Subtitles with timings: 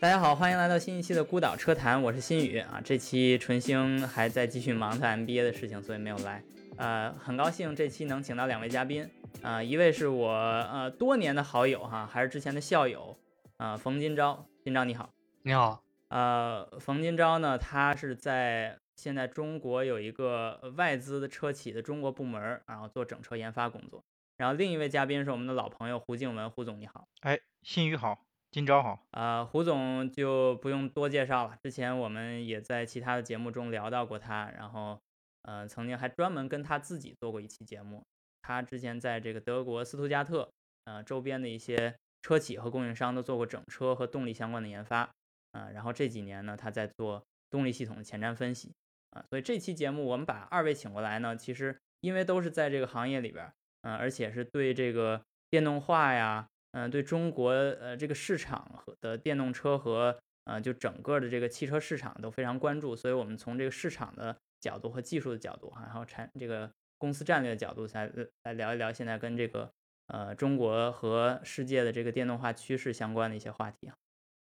[0.00, 2.80] 大家好，欢迎来到新一期的孤岛车谈，我是新宇啊。
[2.82, 6.42] 这期纯星还在继续忙他 MBA 的事情，所以没有来。
[6.76, 9.08] 呃，很高兴这期能请到两位嘉宾
[9.42, 13.16] 啊，一位是我呃多年的好友哈，还是之前的校友
[13.58, 14.36] 啊，冯金钊。
[14.64, 15.84] 金钊你好，你好。
[16.08, 24.00] 呃，冯金钊呢，他是在现在中国有一个外资的车企的中国部门，然后做整车研发工作。
[24.36, 27.08] 然后另一位嘉宾是我们的老朋友胡静文，胡总你好。
[27.22, 28.24] 哎，新宇好。
[28.52, 31.56] 今朝好，呃，胡总就不用多介绍了。
[31.64, 35.00] 之前我们也在其他的节目中聊到过他，然后，
[35.42, 38.04] 呃，曾经还专门跟他自己做过一期节目。
[38.42, 40.48] 他之前在这个德国斯图加特，
[40.84, 41.92] 呃，周边的一些
[42.22, 45.10] 车企和供应商都做过整车和动力相关的研发，
[45.50, 48.74] 啊，然后这几年呢，他在做动力系统的前瞻分析，
[49.12, 53.50] 啊，所以这期节目我们把二位请过来呢，其实因为都是在这个行业里边，
[53.82, 56.46] 嗯，而且是对这个电动化呀。
[56.74, 68.10] 嗯，对中国呃这个市场和的电动车和呃就整个的这个汽车市场都非常关注，所以我们从这个市场的角度和技术的角度，然后产这个公司战略的角度来
[68.44, 69.70] 来聊一聊现在跟这个
[70.06, 73.94] 呃中国和世界的这个电动化趋势相关的一些话题啊。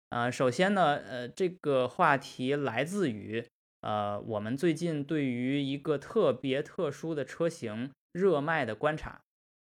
[0.10, 3.48] 呃，首先呢，呃这个话题来自于
[3.88, 9.22] 呃我们最近对于一个特别特殊的车型热卖的观察，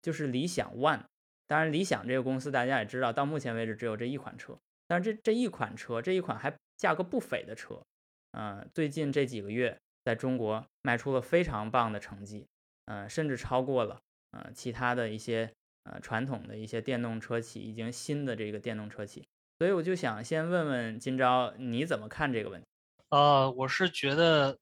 [0.02, 1.02] 就是理想 ONE。
[1.48, 4.58] 当然，理想这个公司大家也知道，到目前为止只有这一款车。
[4.88, 7.84] 但是这这一款车，这一款还价格不菲的车，
[8.32, 12.48] 嗯，最近这几个月在中国卖出了非常棒的成绩，
[12.86, 14.00] 嗯，甚至超过了
[14.32, 15.52] 呃其他的一些
[15.84, 19.26] 呃传统的一些电动车企，已经新的这个电动车企。
[19.60, 22.68] 所以我就想先问问今朝，你怎么看这个问题？
[23.10, 24.58] 呃，我是觉得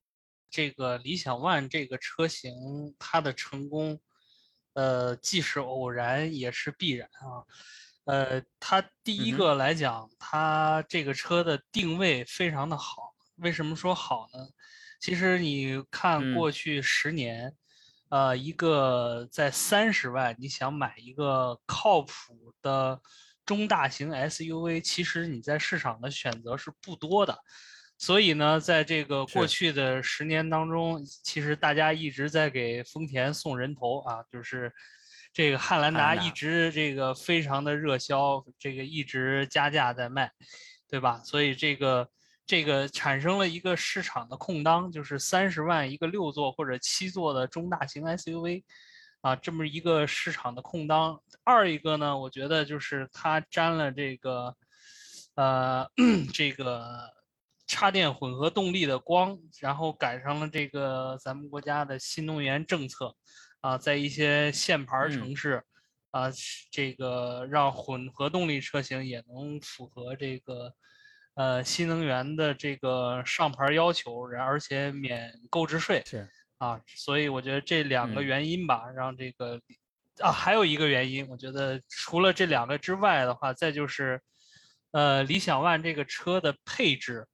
[0.50, 2.54] 这个理想 ONE 这个车型
[3.00, 4.00] 它的成功。
[4.74, 7.46] 呃，既是偶然也是必然啊。
[8.06, 13.14] 呃，它第一个来讲，它这个车的定位非常的好。
[13.36, 14.40] 为什么说好呢？
[15.00, 17.56] 其实你看过去十年，
[18.10, 23.00] 呃，一个在三十万你想买一个靠谱的
[23.46, 27.38] 中大型 SUV，其实你在市场的选择是不多的。
[28.06, 34.70] 所以呢，在这个过去的十年当中，其实大家一直在给丰田送人头啊，就是
[35.32, 40.30] 这个汉兰达一直这个非常的热销，这个一直加价在卖，
[40.90, 41.22] 对吧？
[41.24, 42.10] 所以这个
[42.46, 48.66] 这个产生了一个市场的空当，就是三十万一个六座或者七座的中大型 SUV，
[49.22, 51.18] 啊，这么一个市场的空当。
[51.46, 54.58] 二一个呢，我觉得就是它沾了这个，
[55.36, 55.88] 呃，
[56.34, 57.23] 这个。
[57.66, 63.16] 插电混合动力的光，然后赶上了这个咱们国家的新能源政策，
[63.62, 65.64] 啊，在一些限牌城市，
[66.12, 66.26] 啊，
[66.70, 70.74] 这个让混合动力车型也能符合这个，
[71.36, 79.60] 呃，新能源的这个上牌要求，然而且免购置税，是啊，所以我觉得这两个原因吧，让这个，
[80.20, 84.22] 啊，还有一个原因，我觉得除了这两个之外的话，再就是，
[84.92, 87.26] 呃，理想 ONE 这个车的配置。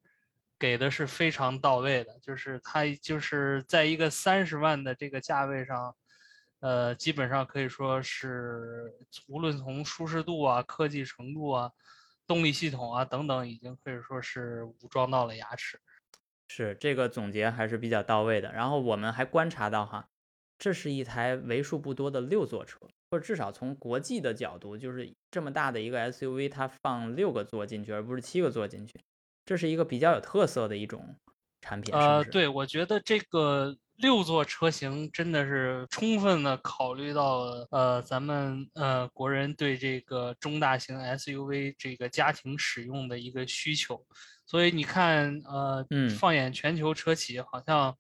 [0.59, 5.95] 给的是非常到位的，就是它就是在一个三十万的这个价位上，
[6.59, 8.93] 呃，基本上可以说是
[9.27, 11.71] 无论从舒适度啊、科技程度啊、
[12.27, 15.79] 动力系统啊等等，已经可以说是武装到了牙齿。
[16.49, 18.51] 是这个总结还是比较到位的。
[18.51, 20.09] 然后我们还观察到哈，
[20.57, 28.99] 这是一台为数不多的六座车，或者至少从国际的角度，就是这么大的一个 SUV，它放六个座进去，而不是七个座进去。
[29.49, 31.17] 这是一个比较有特色的一种
[31.59, 31.91] 产品。
[31.91, 44.05] 呃，对，我觉得这个六座车型真的是充分的考虑到了呃咱们呃国人对这个中大型 SUV 这个家庭使用的一个需求。
[44.45, 45.83] 所以你看，呃，
[46.19, 47.97] 放眼全球车企，好像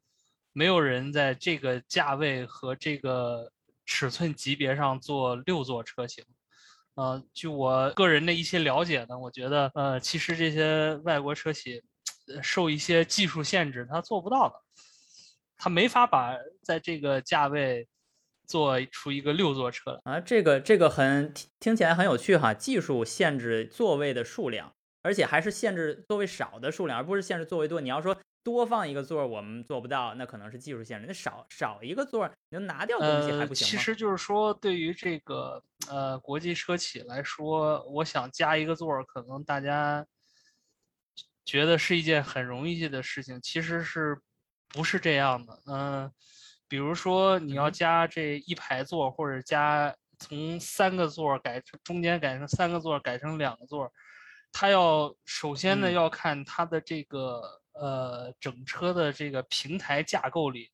[0.53, 3.51] 没有人在这个价位和这个
[3.87, 6.23] 尺寸级别上做六座车型。
[6.99, 11.81] 呃，据我个人的一些了解呢，我觉得，呃，其实这些外国车企
[12.43, 14.55] 受一些技术限制，它做不到的，
[15.57, 17.87] 它没法把在这个价位
[18.45, 20.19] 做出一个六座车啊。
[20.19, 27.79] 这个这个很听起来很有趣哈，技术限制座位的数量，而且还是限制座位少的数量，而不是限制座位多。
[27.81, 28.17] 你要说。
[28.41, 31.05] 多放一个座儿，我们做不到，那可能是技术限制。
[31.05, 33.69] 那少少一个座儿，你拿掉东西还不行吗？
[33.69, 40.03] 其实就是说，对于这个呃国际车企来说，我想加一个座儿，可能大家
[41.43, 44.17] 觉得是一件很容易的事情，其实是
[44.69, 45.61] 不是这样的？
[45.67, 46.11] 嗯，
[46.69, 53.91] 比如说你要加这一排座，或者加从三个座儿改成中间改成三个座儿，改成两个座儿，
[54.51, 57.41] 它要首先呢嗯要看它的这个
[57.73, 60.69] 呃整车的这个平台架构里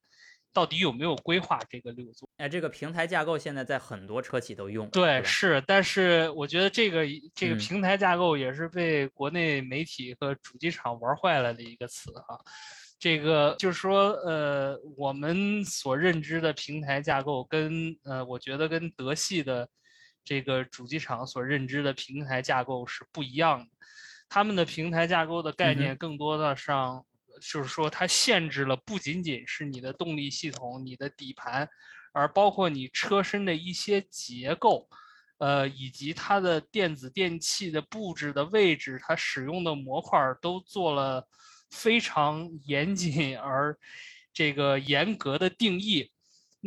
[0.54, 2.30] 到底有没有规划这个六座。
[2.38, 12.40] 哎，这个平台架构现在在很多车企都用，对，是但是我觉得这个这个嗯平台架构也是被国内媒体和主机厂玩坏了的一个词啊。
[12.98, 19.68] 这个就是说，呃，我们所认知的平台架构跟呃，我觉得跟德系的
[20.26, 23.68] 这个主机厂所认知的平台架构是不一样的。
[24.28, 27.06] 他们的平台架构的概念更多的上，
[27.40, 31.70] 就是说它限制了不仅仅是你的动力系统、你的底盘，
[32.12, 34.90] 而包括你车身的一些结构，
[35.38, 41.28] 呃，以及它的电子电器的布置的位置，它使用的模块儿都做了
[41.70, 43.78] 非常严谨而
[44.34, 46.12] 这个严格的定义。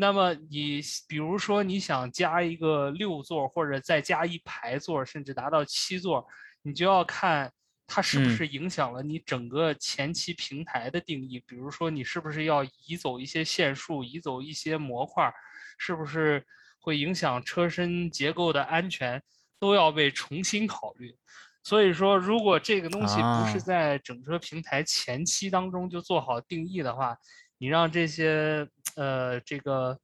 [0.00, 6.24] 那么你比如说你想加一个六座，或者再加一排座，甚至达到七座，
[6.62, 7.52] 你就要看
[7.84, 11.42] 它是不嗯是影响了你整个前期平台的定义。
[11.44, 15.34] 比如说你是不是要移走一些线束，移走一些模块儿，
[15.78, 16.46] 是不是
[16.78, 19.20] 会影响车身结构的安全，
[19.58, 21.12] 都要被重新考虑。
[21.64, 27.18] 所以说，如果这个东西不啊是在整车平台前期当中就做好定义的话，
[27.58, 28.64] 你让这些
[28.98, 29.98] 呃这个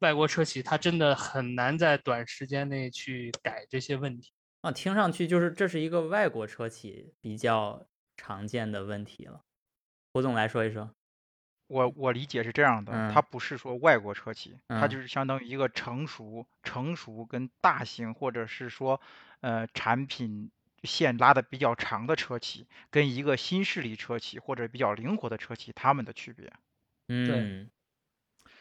[0.00, 4.32] 外国车企，它真的很难在短时间内去改这些问题。
[4.60, 7.86] 啊，听上去就是这是一个外国车企比较
[8.16, 9.40] 常见的问题了。
[10.12, 10.94] 胡总来说一说。
[11.66, 19.00] 我我理解是这样的，它嗯不是说外国车企，它嗯就是相当于一个成熟、成熟跟大型或者是说，
[19.40, 20.50] 呃，产品
[20.82, 26.52] 线拉的比较长的车企，跟一个新势力车企或者比较灵活的车企，它们的区别。
[27.08, 27.70] 嗯，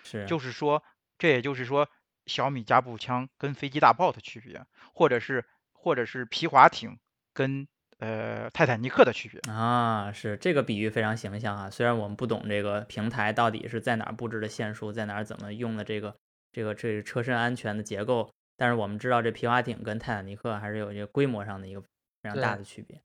[0.04, 0.84] 是，就是说，
[1.18, 1.90] 这也就是说，
[2.28, 4.64] 小米加步枪跟飞机大炮的区别，
[4.94, 7.00] 或者是或者是皮划艇
[7.34, 7.68] 跟
[7.98, 9.40] 呃泰坦尼克的区别。
[9.52, 11.70] 啊，是这个比喻非常形象啊。
[11.70, 16.16] 虽然我们不懂这个平台到底是在哪儿布置的线束，在哪儿怎么用的这个
[16.52, 23.02] 这个这个车身安全的结构，但是我们知道这皮划艇跟泰坦尼克还是有一个规模上的一个非常大的区别。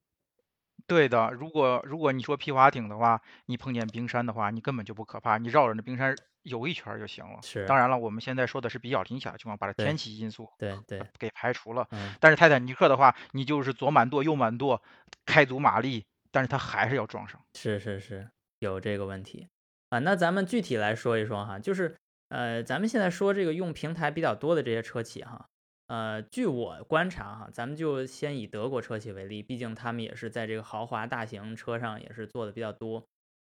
[0.87, 7.39] 对的，如果如果你说皮划艇的话，你碰见冰山的话，你根本就不可怕，你绕着那冰山游一圈儿就行了。
[7.41, 11.87] 是当然了，我们现在说的是比较理想的情况，把这天气因素对对，给排除了。
[11.91, 14.81] 嗯，但是泰坦尼克的话，你就是左满舵右满舵，
[15.25, 17.39] 开足马力，但是它还是要撞上。
[17.53, 19.47] 是是是，有这个问题
[19.89, 19.99] 啊。
[19.99, 21.97] 那咱们具体来说一说哈，就是
[22.29, 25.47] 呃，咱们现在说这个用平台比较多的这些车企哈，
[25.87, 33.05] 呃，据我观察哈，咱们就先以德国车企为例，毕竟他们也是在这个豪华大型车上也是做的比较多。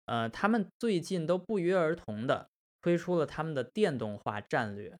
[0.07, 2.49] 呃，他们最近都不约而同的
[2.81, 4.97] 推出了他们的电动化战略，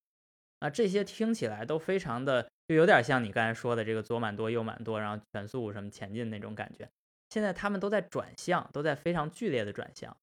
[0.59, 6.87] 啊，这些听起来都非常的，就有点像你刚才说的这个左满舵右满舵，然后全速什么前进那种感觉。
[7.29, 10.15] 现在他们都在转向，都在非常剧烈的转向。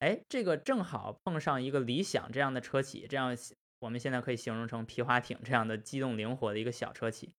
[0.00, 3.36] 哎，这个正好碰上一个理想这样的车企，这样
[3.80, 7.32] 我们现在可以形容成皮划艇这样的机动灵活的一个小车企。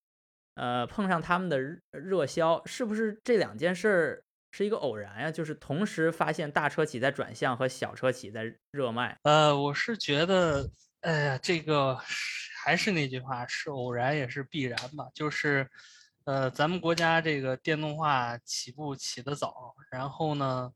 [0.56, 1.60] 呃，碰上他们的
[1.92, 5.32] 热销，是不是这两件事儿是一个偶然呀？
[5.32, 9.18] 就是同时发现大车企在转向和小车企在热卖。
[9.24, 10.70] 呃，我是觉得，
[11.02, 15.08] 哎呀，这个是还是那句话，是偶然也是必然吧。
[15.16, 15.68] 就是，
[16.26, 20.70] 呃，咱们国家这个电动化起步起得早，然后呢，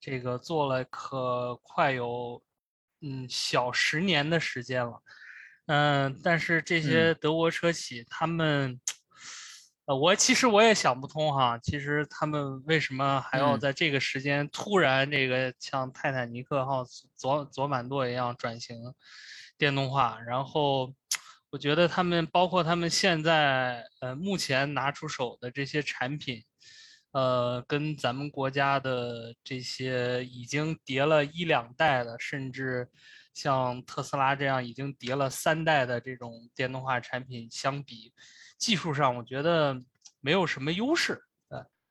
[0.00, 2.40] 这个做了可快有，
[3.00, 5.02] 嗯，小十年的时间了。
[5.66, 8.80] 嗯、但是这些德国车企他们，
[9.88, 16.84] 呃，我其实我也想不通哈，其实他们为什么还要嗯在这个时间突然这个像泰坦尼克号
[17.16, 18.76] 左左满舵一样转型
[19.56, 20.20] 电动化？
[20.26, 20.92] 然后
[21.48, 26.44] 我觉得他们包括他们现在呃目前拿出手的这些产品，
[27.12, 32.86] 呃，跟咱们国家的这些已经叠了一两代的，甚至
[33.32, 38.12] 像特斯拉这样已经叠了三代的这种电动化产品相比，
[38.58, 39.82] 技术上我觉得
[40.20, 41.24] 没有什么优势。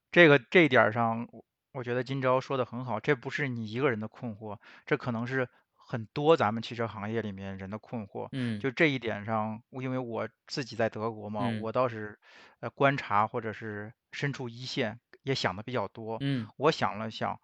[0.10, 8.30] 这个这一点上，我我觉得今朝说的很好，这不是你一个人的困惑，这可能是很多咱们汽车行业里面人的困惑。
[8.32, 12.18] 嗯，就这一点上，因为我自己在德国嘛，嗯我倒是
[12.62, 16.18] 呃观察或者是身处一线，也想的比较多。
[16.22, 17.40] 嗯我想了想，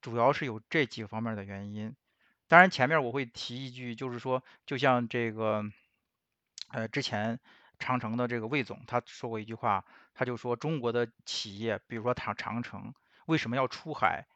[0.00, 1.96] 主要是有这几个方面的原因。
[2.46, 5.64] 当然，前面我会提一句，就是说，就像这个，
[6.68, 7.40] 呃，之前
[7.78, 12.94] 长城的这个魏总他说过一句话，他就说中国的企业，比如说长长城，
[13.26, 14.26] 为什么要出海？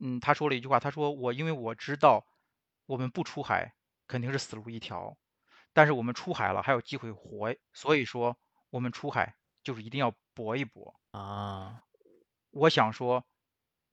[0.00, 2.26] 嗯，他说了一句话，他说我因为我知道，
[2.86, 3.74] 我们不出海，
[4.06, 5.16] 肯定是死路一条。
[5.72, 8.36] 但是我们出海了，还有机会活，所以说
[8.70, 11.82] 我们出海就是一定要搏一搏啊。
[12.50, 13.24] 我想说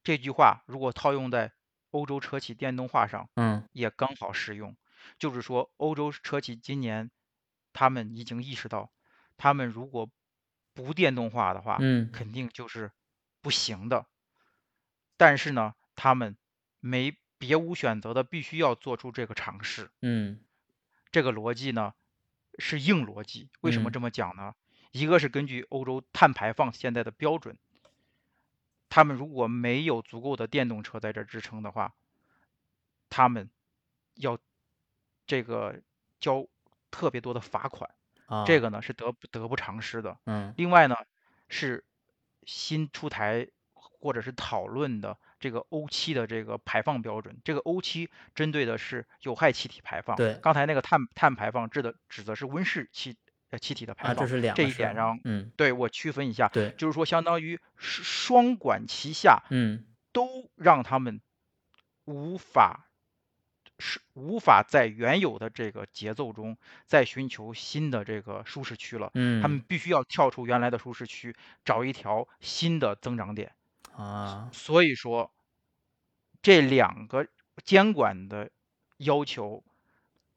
[0.03, 1.53] 这句话如果套用在
[1.91, 4.75] 欧洲车企电动化上，嗯，也刚好适用。
[5.17, 7.09] 就是说，欧洲车企今年
[7.73, 8.91] 他们已经意识到，
[9.37, 10.09] 他们如果
[10.73, 12.91] 不电动化的话，嗯，肯定就是
[13.41, 14.05] 不行的。
[15.17, 16.37] 但是呢，他们
[16.79, 19.91] 没别无选择的，必须要做出这个尝试。
[20.01, 20.39] 嗯，
[21.11, 21.93] 这个逻辑呢
[22.57, 23.49] 是硬逻辑。
[23.61, 24.55] 为什么嗯这么讲呢？
[24.91, 27.57] 一个是根据欧洲碳排放现在的标准，
[28.89, 31.93] 他们如果没有足够的电动车在这儿支撑的话，
[33.09, 33.51] 他们
[34.15, 34.39] 要
[35.27, 35.81] 这个
[36.19, 36.47] 交
[36.91, 37.89] 特别多的罚款。
[38.25, 40.17] 啊，这个呢是得不得不偿失的。
[40.25, 40.95] 嗯另外呢
[41.47, 41.83] 是
[42.43, 47.41] 新出台或者是讨论的这个欧七的这个排放标准。
[47.43, 50.15] 这个欧七针对的是有害气体排放。
[50.15, 53.17] 对刚才那个碳碳排放指的指的是温室气
[53.49, 54.17] 呃气体的排啊，放。
[54.17, 61.19] 这是两这一点上，嗯，对我区分一下，对，就是说相当于是双管齐下，嗯都让他们
[62.05, 62.88] 无法
[63.79, 69.09] 是无法在原有的这个节奏中再寻求新的这个舒适区了。
[69.13, 73.53] 嗯，他们必须要跳出原来的舒适区，找一条新的增长点。
[73.95, 75.31] 啊，所以说，
[76.41, 77.27] 这两个
[77.63, 78.51] 监管的
[78.97, 79.63] 要求，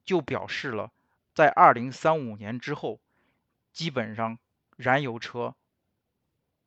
[0.04, 0.90] 就表示了
[1.34, 3.00] 在二零三五年之后，
[3.72, 4.38] 基本上
[4.76, 5.54] 燃油车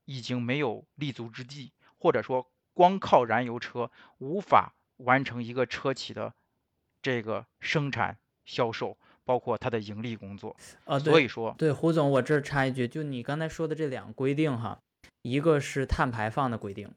[0.06, 6.34] 已经没有立足之地，或者说光靠燃油车无法完成一个车企的
[7.06, 10.58] 这个生产、销售，包括它的盈利工作。
[10.86, 14.80] 啊，对所以说，对，胡总，我这儿插一句，就你刚才说的这两个规定哈，
[15.22, 16.92] 一个是碳排放的规定，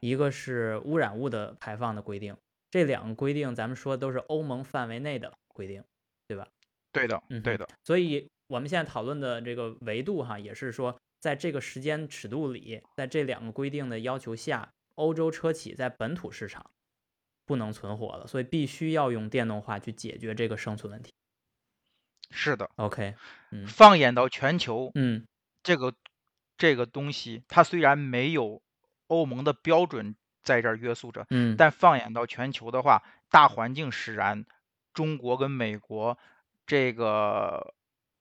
[0.00, 2.36] 一个是污染物的排放的规定。
[2.68, 5.84] 这两个规定，咱们说都是欧盟范围内的规定，
[6.26, 6.48] 对吧？
[6.90, 16.68] 对的嗯，对的，所以我们现在讨论的这个维度哈，也是说，在这个时间尺度里，在这两个规定的要求下，欧洲车企在本土市场
[17.46, 21.12] 不能存活了，所以必须要用电动化去解决这个生存问题。
[22.30, 22.70] 是的。
[22.76, 23.14] OK，
[23.50, 25.26] 嗯放眼到全球，嗯
[25.62, 25.94] 这个
[26.56, 28.62] 这个东西，它虽然没有
[29.06, 34.44] 欧盟的标准在这儿约束着，嗯，但放眼到全球的话，大环境使然，
[34.92, 36.18] 中国跟美国
[36.66, 37.74] 这个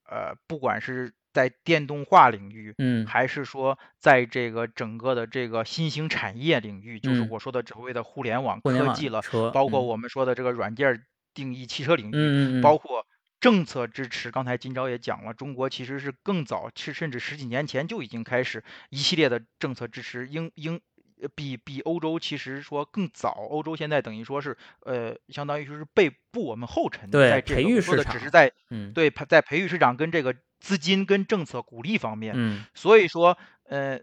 [0.05, 9.21] 呃，不管是在电动化领域，嗯还是说在这个整个的这个新兴产业领域，就是嗯我说的所谓的互联网科技了，
[9.51, 13.05] 包括我们说的这个软件儿定义汽车领域，嗯包括
[13.41, 14.31] 政策支持。
[14.31, 20.79] 刚才金钊也讲了，中国其实是更早，是甚至十几年前就已经开始一系列的政策支持，英英
[21.21, 23.47] 呃比比欧洲其实说更早。
[23.49, 32.33] 欧洲现在等于说是呃，相当于就是被步我们后尘，在这培育个我说的市场只是在嗯对在培育市场跟这个资金跟政策鼓励方面。
[32.37, 33.99] 嗯所以说呃，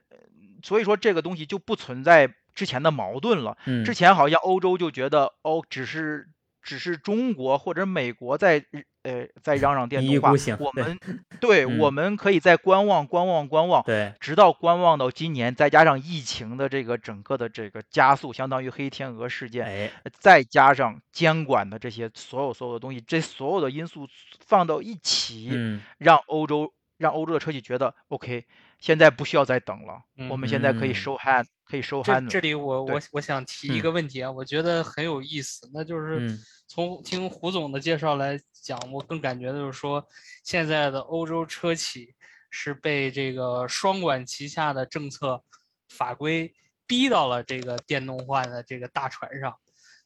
[0.63, 3.57] 所以说这个东西就不存在之前的矛盾了。
[3.65, 6.29] 嗯，之前好像欧洲就觉得哦，只是
[6.63, 8.65] 只是中国或者美国在
[9.03, 10.99] 呃在嚷嚷电动化我们
[11.41, 11.79] 对嗯。
[11.79, 24.07] 我们可以在观望观望观望，对，直到观望到今年，再加上疫情的这个整个的这个加速，相当于黑天鹅事件，哎，再加上监管的这些所有所有的东西，这所有的因素
[24.47, 25.81] 放到一起，嗯。
[25.99, 28.45] 让欧洲让欧洲的车企觉得 OK，
[28.81, 32.29] 现在不需要再等了，我们现在可以嗯收 hand，可以收这 hand。
[32.29, 40.03] 这里我我我想提一嗯个问题啊，我觉得很有意思，那就是嗯从听胡总的介绍来讲，我更感觉就是说，
[40.45, 42.15] 现在的欧洲车企
[42.49, 45.45] 是被这个双管齐下的政策
[45.91, 46.53] 法规
[46.87, 49.55] 逼到了这个电动化的这个大船上。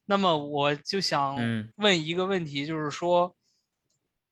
[0.04, 3.34] 那么我就想嗯问一个问题，就是说，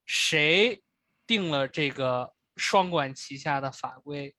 [0.05, 0.83] 谁
[1.27, 4.35] 定了这个双管齐下的法规？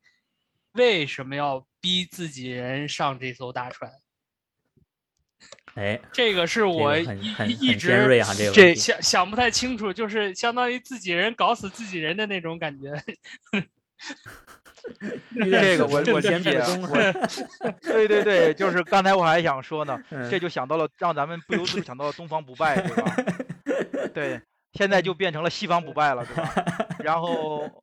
[0.74, 3.92] 为什么要逼自己人上这艘大船？
[5.76, 7.06] 哎，这个是我一
[7.48, 12.92] 一一直锐啊，这个这想想不太清楚，就是相当于自己人搞死自己人的那种感觉。
[15.50, 23.16] 这个我我正理解，我对对对，就是刚才我还想说呢， 嗯这就想到了，让咱们不由自主想到了东方不败，对吧？
[24.14, 24.42] 对，
[24.74, 26.54] 现在就变成了西方不败了，对吧？
[27.00, 27.82] 然后，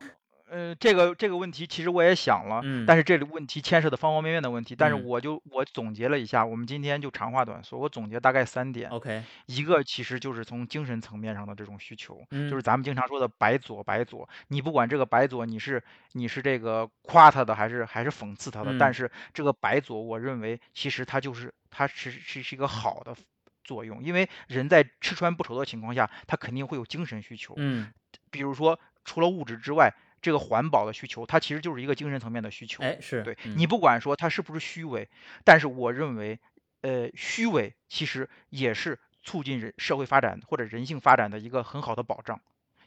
[0.50, 2.84] 呃，这个这个问题其实我也想了，嗯。
[2.84, 5.04] 但是这个问题牵涉的方方面面的问题，但是嗯。
[5.04, 8.90] 我就我总结了一下，我们今天就长话短说，我总结大概三点。
[8.90, 12.62] OK，一个其实就是从精神层面上的这种需求，就是嗯。
[12.62, 15.80] 咱们经常说的白左白左，你不管这个白左你是
[16.14, 18.94] 你是这个夸他的还是还是讽刺他的，但嗯。
[18.94, 23.14] 是这个白左，我认为其实它就是它是是是一个好的
[23.62, 27.54] 作用，因为人在吃穿不愁的情况下，他肯定会有精神需求。
[27.56, 27.92] 嗯，
[28.32, 32.82] 比如说除了物质之外，这个环保的需求，它其实就是一个精神层面的需求。
[32.82, 35.08] 哎，是对嗯你不管说它是不是虚伪，
[35.44, 36.38] 但是我认为，
[36.82, 42.40] 呃，虚伪其实也是促进人社会发展或者人性发展的一个很好的保障。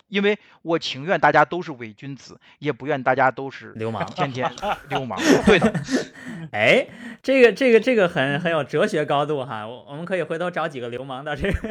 [0.10, 4.52] 因为我情愿大家都是伪君子，也不愿大家都是流氓 天天
[4.90, 5.18] 流氓。
[5.46, 5.74] 对的，
[6.52, 6.86] 哎，
[7.24, 11.70] 这个这个这个很很有哲学高度哈，我我们可以回头找几个流氓到这个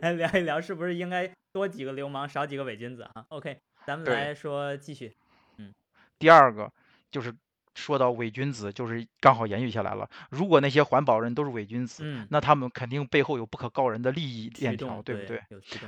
[0.00, 5.14] 来聊一聊，是不是应该多几个流氓，少几个伪君子啊？OK，咱们来说继续，
[5.58, 5.74] 嗯
[6.18, 6.72] 第二个
[7.10, 7.34] 就是
[7.74, 10.08] 说到伪君子，就是刚好延续下来了。
[10.30, 15.42] 如果那些环保人都是伪君子，嗯，那他们肯定背后有不可告人的利益链条，对不对？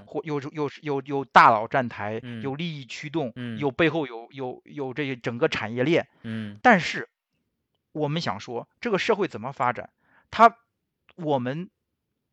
[0.05, 6.07] 或有有有有大佬站台，嗯有利益驱动，嗯有背后有有有这些整个产业链。
[6.23, 7.09] 嗯但是
[7.93, 9.91] 我们想说，这个社会怎么发展？
[10.31, 10.57] 他
[11.15, 11.71] 我们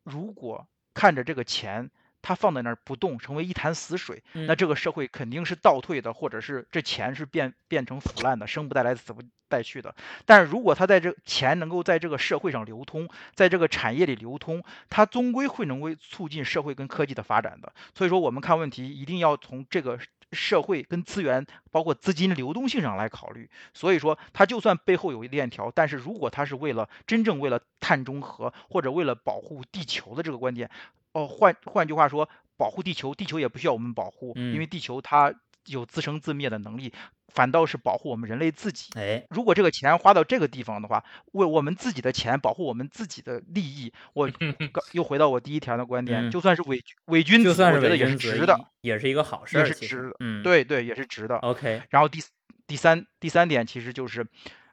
[0.02, 1.90] 如果看着这个钱，
[2.24, 9.94] 它放在那儿不动，成为一潭死水，那嗯这个社会肯定是倒退的，或者是这钱是变变成腐烂的，生不带来，死不带去的。
[10.24, 17.70] 但是如果它在这钱能够在这个社会上流通，在这个产业里流通，它终归会能为促进社会跟科技的发展的。
[17.94, 19.98] 所以说，我们看问题一定要从这个
[20.32, 23.50] 社会跟资源，包括资金流动性上来考虑。
[23.74, 30.70] 所以说，它就算背后有一链条，但是如果它是为了真正为了碳中和或者为了保护地球的这个观点，
[31.14, 34.68] 哦，换换句话说，保护地球，地球也不需要我们保护，因为嗯。
[34.68, 35.34] 地球它
[35.66, 36.92] 有自生自灭的能力，
[37.32, 38.90] 反倒是保护我们人类自己。
[38.96, 41.02] 哎，如果这个钱花到这个地方的话，
[41.32, 44.28] 为我们自己的钱保护我们自己的利益，我
[44.72, 46.30] 刚又回到我第一条的观点，嗯。
[46.30, 51.36] 就算是伪伪君子，我觉得也是值的，也是一个好事儿，也是值的，嗯，对对，也是值的。
[51.38, 52.20] ，OK，然后第
[52.66, 54.26] 第三第三点其实就是，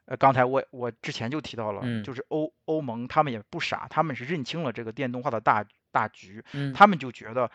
[0.06, 2.02] 呃，刚才我我之前就提到了，嗯。
[2.02, 7.48] 就是欧欧盟他们也不傻，他们是认清了这个电动化的大大局，嗯，他们就觉得。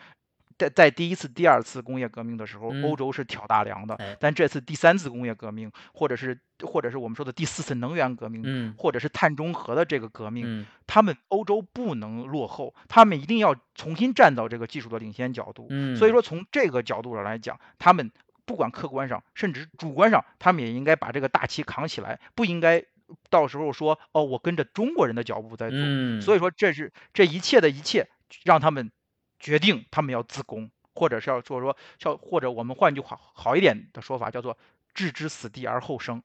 [0.58, 2.82] 在在第一次、第二次工业革命的时候，嗯。
[2.82, 4.16] 欧洲是挑大梁的，哎。
[4.18, 8.74] 但这次第三次工业革命，或者是或者是我们说的第四次能源革命，嗯。
[8.76, 10.66] 或者是碳中和的这个革命，嗯。
[10.84, 15.68] 他们欧洲不能落后，他们一定要重新站到这个技术的领先角度。
[15.70, 18.10] 嗯，所以说，从这个角度上来讲，他们
[18.44, 22.82] 不管客观上，甚至主观上，他们也应该把这个大旗扛起来，不应该
[23.30, 25.76] 到时候说哦，我跟着中国人的脚步在走。
[25.78, 28.08] 嗯，所以说，这是这一切的一切，
[28.44, 28.90] 让他们
[29.38, 34.56] 决定他们要自宫，或者是要说说，叫或者我们换句话好一点的说法，叫做
[34.94, 36.22] 置之死地而后生。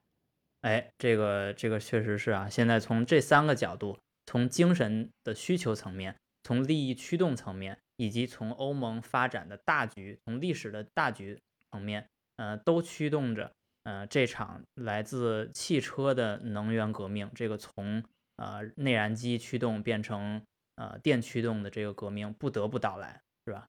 [0.61, 2.47] 哎，这个这个确实是啊。
[2.49, 11.37] 现在从这三个角度，从精神的需求层面，从利益驱动层面，以及从欧盟发展的大局，从历史的大局
[11.69, 13.51] 层面，呃，都驱动着
[13.83, 18.01] 呃这场来自汽车的能源革命，这个从
[18.37, 20.41] 呃内燃机驱动变成
[20.75, 23.67] 呃电驱动的这个革命不得不到来，是吧？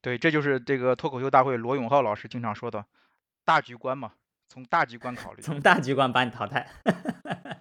[0.00, 2.84] 对，这就是这个脱口秀大会罗永浩老师经常说的
[3.44, 4.12] 大局观嘛，
[4.48, 5.42] 从大局观考虑。
[5.42, 6.68] 从大局观把你淘汰。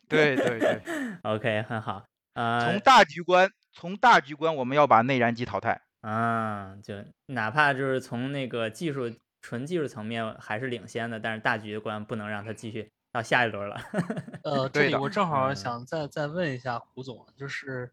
[0.07, 0.81] 对对对，
[1.23, 2.05] OK，很好。
[2.33, 5.81] 呃从，大局观，从大局观，我们要把内燃机淘汰。
[6.01, 6.93] 啊，就
[7.27, 13.77] 哪怕就是从那个技术纯技术层面还是领先的，但是大局观不能让它继续到下一轮了。
[14.43, 17.91] 呃，这里对我正好嗯想再再问一下胡总，就是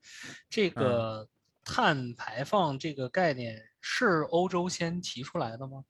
[0.51, 1.29] 这嗯个
[1.65, 5.85] 碳排放这个概念是欧洲先提出来的吗？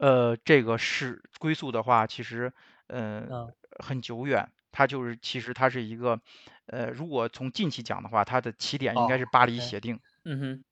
[0.00, 2.52] 呃，这个是归宿的话，其实
[2.88, 3.52] 呃嗯
[3.84, 6.20] 很久远，它就是其实它是一个
[6.66, 10.00] 呃，如果从近期讲的话，它的起点应该是哦巴黎协定。
[10.24, 10.64] 嗯哼，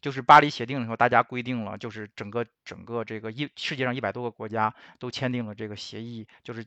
[0.00, 6.64] 就是巴黎协定的时候，大家规定了，就是整个整个这个一世界上一百多个国家都签订了这个协议，就是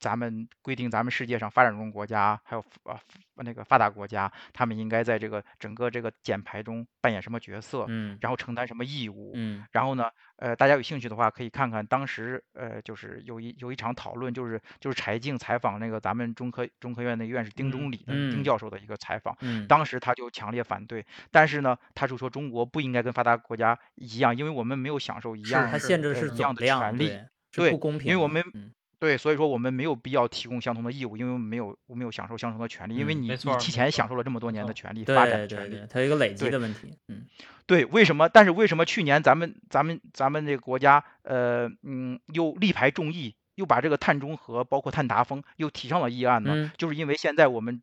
[0.00, 2.98] 咱们规定咱们世界上发展中国家还有啊
[3.42, 8.18] 那个发达国家，他们应该在这个整个这个减排中扮演什么角色，嗯。
[8.20, 9.64] 然后承担什么义务，嗯。
[9.72, 18.44] 然后呢，呃，大家有兴趣的话，可以看看当时，呃，就是有一有一场讨论，就是就是柴静采访那个咱们中科中科院的院士丁忠嗯礼的丁嗯。
[18.44, 27.20] 教授的一个采访，嗯，当时他就强烈反对，但是呢，他就说中国不应该跟发达国家一样，因为我们没有享受一样它限制的是呃一样的总量，权利，
[27.52, 28.10] 对，不公平。
[28.10, 36.96] 因为我们嗯对，所以说我们没有必要提供相同的义务，因为我们没有我们有享受相同的权利，因为嗯你你提前享受了这么多年的权利，发展的权利对对对，，它有一个累积的问题。
[37.08, 37.24] 嗯
[37.66, 38.28] 对，为什么？
[38.28, 46.52] 但是为什么去年咱们咱们咱们这个国家，呃，嗯，又力排众议，又把这个碳中和包括碳达峰又提上了议案呢？
[46.54, 47.80] 嗯就是因为现在我们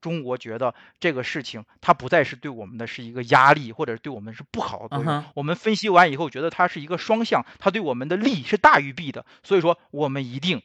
[0.00, 5.24] 中国觉得这个事情它不再是对我们的是一个压力，或者对我们是不好的作用。
[5.34, 10.62] 我们分析完以后，觉得它是一个双向，它对我们的利是大于弊的，所以说我们一定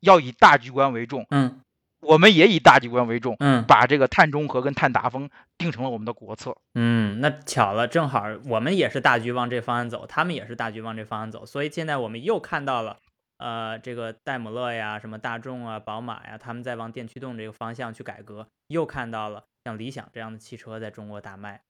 [0.00, 1.60] 要以大局观为重，嗯
[2.00, 6.56] 我们也以大局观为重，嗯把这个碳中和跟碳达峰定成了我们的国策。
[6.74, 12.98] 嗯，那巧了，正好我们也是大局往这方向走，他们也是大局往这方向走，所以现在我们又看到了，
[13.38, 21.62] 呃，这个戴姆勒呀、什么大众啊、宝马呀，他们在往电驱动这个方向去改革，又看到了像理想这样的汽车在中国大卖。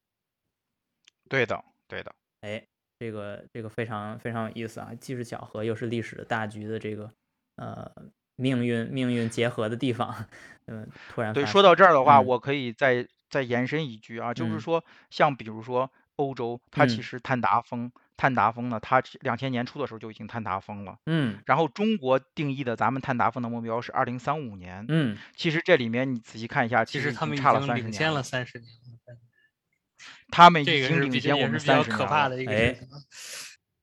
[1.29, 2.14] 对的，对的。
[2.42, 2.62] 哎，
[2.98, 7.11] 这个这个非常非常有意思啊，既是巧合，又是历史的大局的这个
[7.57, 7.90] 呃
[8.37, 10.26] 命运命运结合的地方。
[10.66, 20.98] 嗯，突然对，说到这儿的话，嗯我可以再再延伸一句啊，就是嗯说，像比如说欧洲，它其嗯实碳达峰，碳达峰呢，它两千年初的时候就已经碳达峰了。
[21.07, 24.85] 嗯然后中国定义的咱们碳达峰的目标是二零三五年。
[24.88, 29.18] 嗯其实这里面你仔细看一下，其实实他们已已经差了三十年领先了，三十年了。
[30.31, 32.07] 他们已这个经领先我们是比较可三十年了。
[32.07, 33.00] 怕的一个哎事情啊。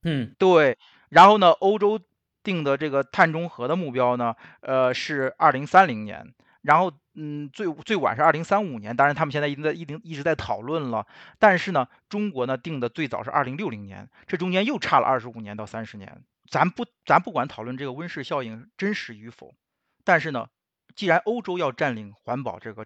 [0.03, 0.77] 嗯对，
[1.09, 1.99] 然后呢，欧洲
[2.43, 11.07] 定的这个碳中和的目标呢，呃，是二零三零年，然后嗯，最最晚是二零三五年，当然他们现在已经在一定一直在讨论了，
[11.39, 16.23] 但是呢，中国呢定的最早是二零六零年，这中间又差了二十五年到三十年。
[16.49, 19.55] 咱不咱不管讨论这个温室效应真实与否，
[20.03, 20.49] 但是呢，
[20.95, 22.85] 既然欧洲要占领环保这个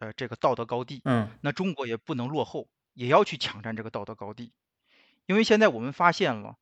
[0.00, 4.52] 呃这个道德高地，嗯那中国也不能落后，也要去抢占这个道德高地。
[5.26, 6.56] 因为现在我们发现了，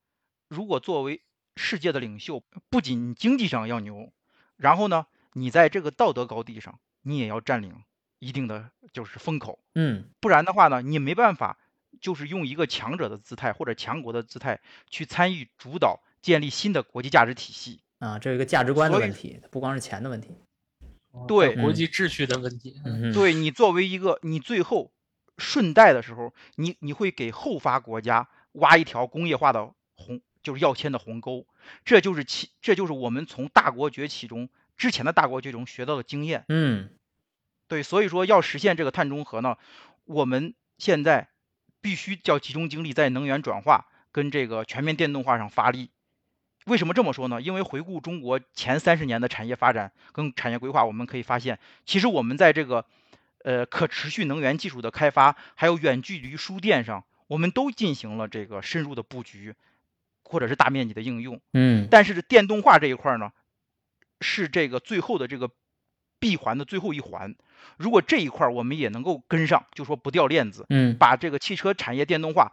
[0.49, 1.23] 如果作为
[1.57, 4.13] 世界的领袖，不仅经济上要牛，
[4.57, 7.83] 然后呢，你在这个道德高地上，你也要占领
[8.19, 11.59] 一定的就是风口，嗯不然的话呢，你没办法
[12.01, 17.81] 就是用一个强者的姿态或者强国的姿态去参与主导建立新的国际价值体系。
[17.99, 20.29] 啊，这有一个价值观的问题，不光是钱的问题。
[21.11, 22.81] 哦对国嗯际秩序的问题。
[22.85, 24.93] 嗯，对你作为一个，你最后
[25.37, 31.47] 顺带的时候，你你会给后发国家挖一条工业化的鸿，就是要签的鸿沟，
[31.85, 36.45] 这就是其这就是我们从大国崛起中之前的大国崛起中学到的经验。
[36.49, 36.89] 嗯
[37.69, 39.57] 对，所以说要实现这个碳中和呢，
[40.05, 41.29] 我们现在
[41.81, 45.91] 必须要集中精力在能源转化跟这个全面电动化上发力。
[46.67, 47.41] 为什么这么说呢？
[47.41, 52.85] 因为回顾中国前三十年的产业发展跟产业规划，我们可以发现，其实我们在这个
[53.43, 59.55] 呃可持续能源技术的开发，还有远距离输电上，我们都进行了这个深入的布局，
[60.23, 61.41] 或者是大面积的应用。
[61.53, 63.33] 嗯但是电动化这一块儿呢，
[64.23, 65.51] 是这个最后的这个
[66.19, 67.35] 闭环的最后一环。
[67.77, 72.53] 如果这一块儿我们也能够跟上，就说不掉链子，嗯把这个汽车产业电动化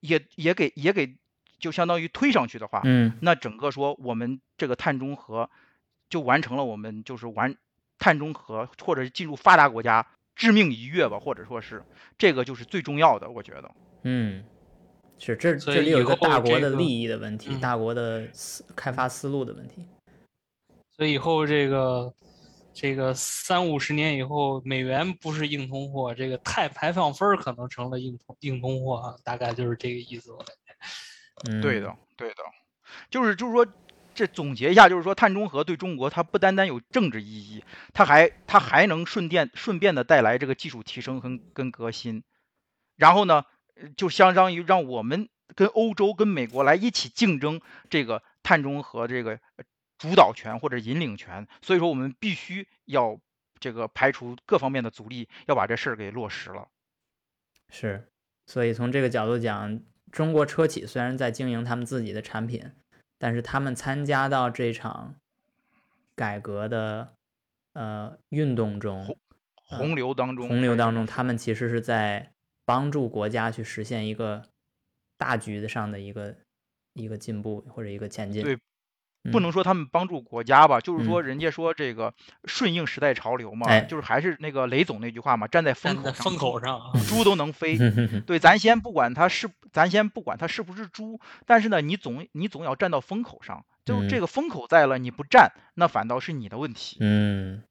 [0.00, 1.16] 也也给也给
[1.58, 5.50] 就相当于推上去的话，嗯那整个说我们这个碳中和
[6.08, 7.54] 就完成了，我们就是完
[7.98, 11.84] 碳中和或者是进入发达国家致命一跃吧，或者说是
[12.16, 13.70] 这个就是最重要的，我觉得。
[14.04, 14.42] 嗯，
[15.18, 19.86] 是这这里有一个大国的利益的问题，嗯大国的思开发思路的问题。
[21.00, 22.12] 所以以后这个
[22.74, 30.30] 这个三五十年以后，美元不是硬通货，这个碳排放分儿可能成了硬通硬通货啊，大概就是这个意思。
[30.30, 31.50] 我感觉。
[31.50, 32.42] 嗯，对的，对的，
[33.08, 33.66] 就是就是说，
[34.14, 42.22] 这总结一下，就是说碳中和对中国它不单单有政治意义，它还它还能顺便顺便的带来这个技术提升跟跟革新，
[42.96, 47.58] 然后呢，呃就相当于让我们跟欧洲跟美国来一起竞争
[47.88, 49.64] 这个碳中和这个呃
[50.00, 53.20] 主导权或者引领权，所以说我们必须要
[53.60, 56.68] 这个排除各方面的阻力，要把这事儿给落实了。
[57.68, 58.08] 是，
[58.46, 59.78] 所以从这个角度讲，
[60.10, 62.72] 中国车企虽然在经营他们自己的产品，
[63.18, 65.16] 但是他们参加到这场
[66.14, 67.12] 改革的
[67.74, 69.18] 呃运动中，
[69.54, 72.32] 洪流当中，洪流当中，他们其实是在
[72.64, 74.48] 帮助国家去实现一个
[75.18, 76.34] 大局上的一个
[76.94, 78.42] 一个进步或者一个前进。
[78.42, 78.58] 对
[79.30, 87.76] 不嗯能说他们帮助国家吧，就是说嗯人家说这个顺应时代潮流嘛，哎就是还是那个雷总那句话嘛，站在风口上，风口上啊，猪都能飞。
[88.26, 96.96] 对，咱先不管它是，咱先不管它是不是猪，但是呢，你总你总要站到风口上，就是这嗯个风口在了，你不站，那反倒是你的问题。
[97.00, 97.62] 嗯，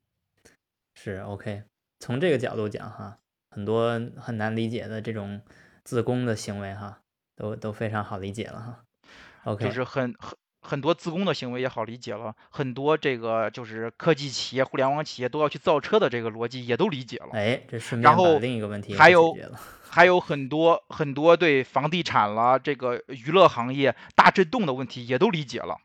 [0.94, 1.64] 是 OK。
[2.00, 3.18] 从这个角度讲哈，
[3.52, 5.42] 很多很难理解的这种
[5.84, 7.00] 自宫的行为哈，
[7.36, 8.84] 都都非常好理解了哈。
[9.44, 10.38] OK，就是很很
[10.70, 17.30] 很多自工的行为也好理解了，很多这个就是科技企业、互联网企业都要去造车的这个逻辑也都理解了。
[17.34, 19.36] 哎，这顺便把然后另一个问题也还有。
[19.92, 25.80] 还有很多很多对房地产啦、这个娱乐行业大震动的问题也都理解了，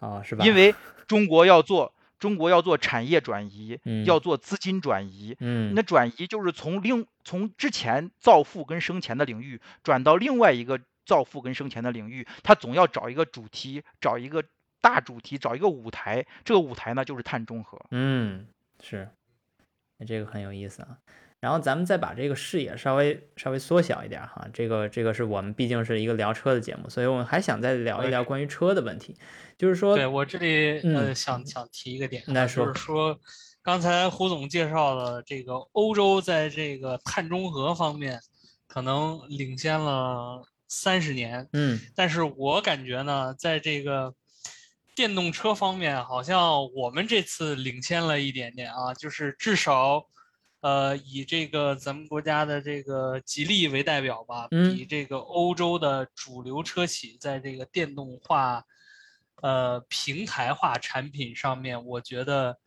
[0.00, 0.44] 哦，是吧？
[0.44, 0.74] 因为
[1.06, 5.34] 中国要做中国要做产业转移，嗯要做资金转移。
[5.40, 14.44] 嗯，那转移就是从另从之前造富跟生钱的领域转到另外一个造富跟生钱的领域，他总要找一个主题，找一个
[14.82, 16.26] 大主题，找一个舞台。
[16.44, 17.80] 这个舞台呢就是碳中和。
[17.92, 18.46] 嗯，
[18.82, 19.08] 是，
[19.96, 20.98] 那这个很有意思啊。
[21.38, 29.14] 然后咱们再把这个视野稍微稍微缩小一点哈，这个这个是我们毕竟是一个聊车的节目，所以我们还想再聊一聊关于车的问题，
[29.58, 33.20] 就是说，对我这里呃嗯想想提一个点啊，那说就是说
[33.62, 38.18] 刚才胡总介绍了这个欧洲在这个碳中和方面
[38.66, 44.14] 可能领先了三十年，嗯但是我感觉呢，在这个
[44.94, 50.06] 电动车方面，好像我们这次领先了一点点啊，就是至少，
[50.60, 58.64] 呃，以这个咱们国家的这个吉利为代表吧，嗯比这个欧洲的主流车企在这个电动化、
[59.42, 62.58] 呃平台化产品上面，我觉得，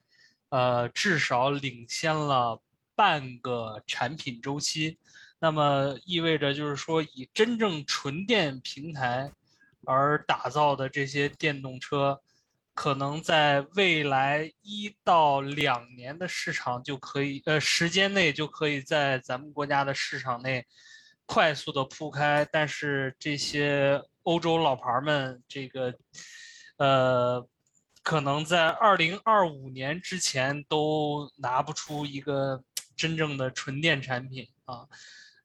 [0.49, 2.61] 呃，至少领先了
[2.95, 4.97] 半个产品周期。
[5.41, 9.31] 那么意味着就是说，以真正纯电平台
[9.85, 12.19] 而打造的这些电动车，
[12.73, 20.67] 可能在未来一到两年的市场就可以，呃，时间内就可以在咱们国家的市场内
[21.25, 22.45] 快速的铺开。
[22.51, 25.93] 但是这些欧洲老牌儿们，这个，
[26.75, 27.47] 呃，
[28.03, 32.61] 可能在二零二五年之前都拿不出一个
[32.97, 34.85] 真正的纯电产品啊。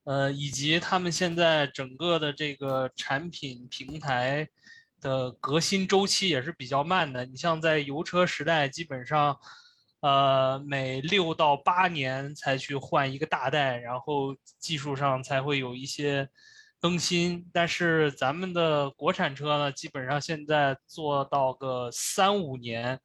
[0.04, 4.46] 呃，以及他们现在整个的这个产品平台
[5.00, 7.24] 的革新周期也是比较慢的。
[7.24, 9.36] 你像在油车时代，基本上，
[10.00, 16.28] 呃，每六到八年才去换一个大代，然后技术上才会有一些
[16.78, 17.48] 更新。
[17.52, 23.00] 但是咱们的国产车呢，基本上现在做到个三五年，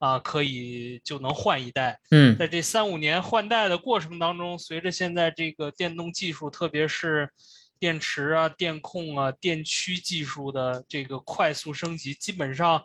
[0.00, 2.00] 啊，可以就能换一代。
[2.10, 7.30] 嗯在这三五年换代的过程当中，随着现在这个电动技术，特别是
[7.78, 12.82] 电池啊、电控啊、电驱技术的这个快速升级，基本上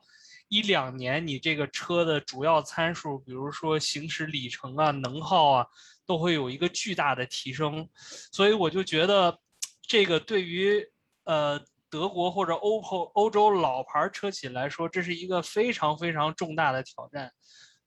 [0.49, 5.65] 一两年，你这个车的主要参数，比如说行驶里程啊、能耗啊，
[6.05, 7.87] 都会有一个巨大的提升。
[8.31, 9.39] 所以我就觉得，
[9.87, 10.85] 这个对于
[11.23, 11.59] 呃
[11.95, 17.31] 德国或者欧欧欧洲老牌车企来说，这是一个非常非常重大的挑战。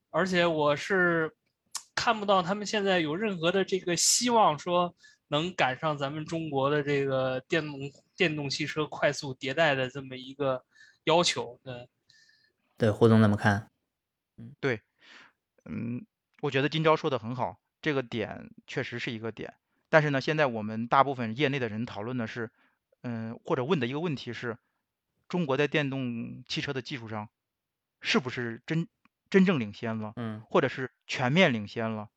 [0.09, 1.31] 而且我是
[1.94, 4.94] 看不到他们现在有任何的这个希望说
[5.29, 7.79] 能赶上咱们中国的这个电动
[8.16, 10.64] 电动汽车快速迭代的这么一个
[11.05, 11.61] 要求。
[11.62, 11.87] 对，
[12.79, 13.71] 对，胡总怎么看？
[15.66, 16.07] 嗯，
[16.40, 19.53] 我觉得今朝说的很好，这个点确实是一个点。
[19.90, 22.51] 但是呢，现在我们大部分业内的人讨论的是，
[23.02, 24.58] 嗯，或者问的一个问题是，
[25.28, 27.28] 中国在电动汽车的技术上
[28.00, 28.88] 是不是真
[29.30, 32.11] 真正领先了，嗯或者是全面领先了？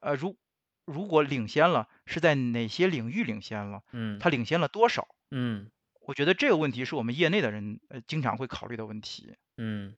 [0.00, 0.36] 呃，如
[0.84, 3.82] 如果领先了，是在哪些领域领先了？
[3.92, 5.08] 嗯它领先了多少？
[5.30, 9.36] 嗯我觉得这个问题是我们业内的人呃经常会考虑的问题。
[9.56, 9.96] 嗯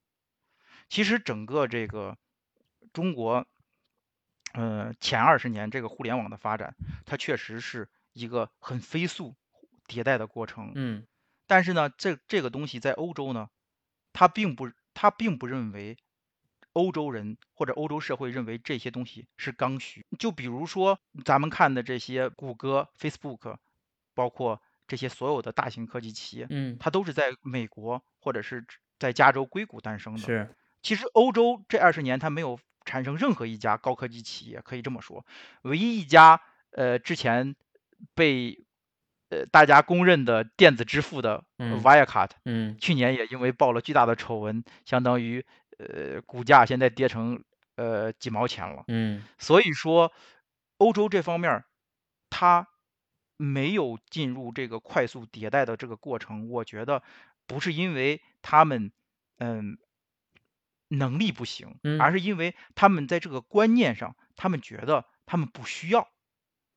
[0.88, 2.18] 其实整个这个
[2.92, 3.46] 中国，
[4.52, 6.74] 呃，前二十年这个互联网的发展，
[7.06, 9.34] 它确实是一个很飞速
[9.86, 10.72] 迭代的过程。
[10.74, 11.06] 嗯
[11.46, 13.48] 但是呢，这这个东西在欧洲呢，
[14.12, 15.98] 它并不，它并不认为
[16.72, 20.06] 欧洲人或者欧洲社会认为这些东西是刚需。
[20.18, 23.56] 就比如说咱们看的这些谷歌、Facebook，
[24.14, 28.64] 包括这些所有的大型科技企业，嗯，它都是在美国或者是
[28.98, 30.20] 在加州硅谷诞生的。
[30.20, 35.26] 是，其实欧洲这二十年它没有产生任何一家高科技企业，可以这么说，
[35.62, 36.40] 唯一一家
[36.70, 37.54] 呃之前
[38.14, 38.64] 被
[39.32, 41.82] 呃大家公认的电子支付的呃嗯。
[41.82, 42.76] Wirecard，嗯。
[42.78, 45.44] 去年也因为爆了巨大的丑闻，相当于
[45.78, 47.42] 呃股价现在跌成
[47.76, 48.84] 呃几毛钱了。
[48.88, 49.24] 嗯。
[49.38, 50.12] 所以说，
[50.76, 51.64] 欧洲这方面儿
[52.28, 52.68] 它
[53.38, 57.02] 没有进入这个快速迭代的这个过程，我觉得
[57.46, 58.92] 不是因为他们
[59.38, 59.78] 嗯
[60.88, 61.98] 能力不行，嗯。
[61.98, 66.08] 而是因为他们在这个观念上，他们觉得他们不需要。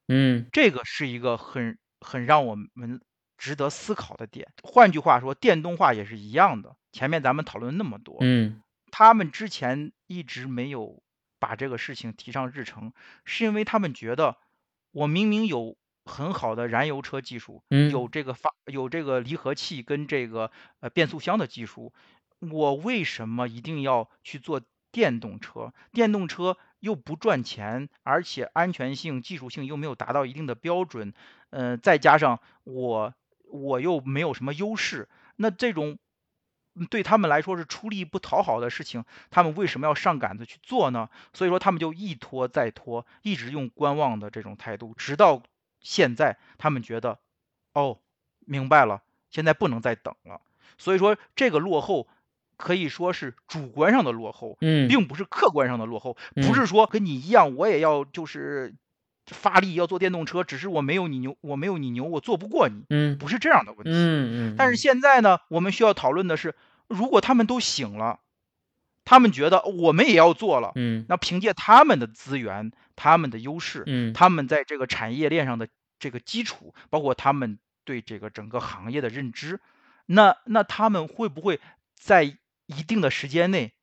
[0.07, 0.47] 嗯。
[0.53, 3.01] 这个是一个很很让我们
[3.37, 4.47] 值得思考的点。
[4.63, 6.77] 换句话说，电动化也是一样的。
[6.91, 11.03] 前面咱们讨论那么多，嗯他们之前一直没有
[11.39, 12.93] 把这个事情提上日程，
[13.25, 14.37] 是因为他们觉得
[14.91, 21.91] 我明明有很好的燃油车技术，嗯有这个发有这个离合器跟这个呃变速箱的技术，
[22.39, 24.61] 我为什么一定要去做
[24.93, 25.73] 电动车？
[25.91, 31.13] 电动车又不赚钱，而且安全性、技术性又没有达到一定的标准，
[31.55, 33.13] 呃，再加上我
[33.49, 35.97] 我又没有什么优势，那这种
[36.73, 41.09] 嗯对他们来说是出力不讨好的事情，他们为什么要上杆子去做呢？
[41.31, 45.43] 所以说他们就一拖再拖，一直用观望的这种态度，直到
[45.79, 47.19] 现在，他们觉得，
[47.73, 47.99] 哦，
[48.39, 50.41] 明白了，现在不能再等了。
[50.77, 52.09] 所以说这个落后
[52.57, 58.75] 可以说是主观上的落后，嗯，并不是客观上的落后，嗯不是说跟你一样，我也要就是
[59.27, 63.17] 发力要做电动车，只是我没有你牛，我没有你牛，我做不过你，嗯。
[63.17, 63.91] 不是这样的问题。
[63.91, 66.55] 嗯嗯，但是现在呢，我们需要讨论的是，
[66.87, 68.19] 如果他们都醒了，
[69.03, 71.05] 他们觉得我们也要做了，嗯。
[71.09, 74.13] 那凭借他们的资源、他们的优势，嗯。
[74.13, 79.59] 他们在这个产业链上的这个基础，包括他们对这个整个行业的认知，
[80.05, 81.59] 那那他们会不会
[81.95, 82.23] 在
[82.67, 83.73] 一定的时间内，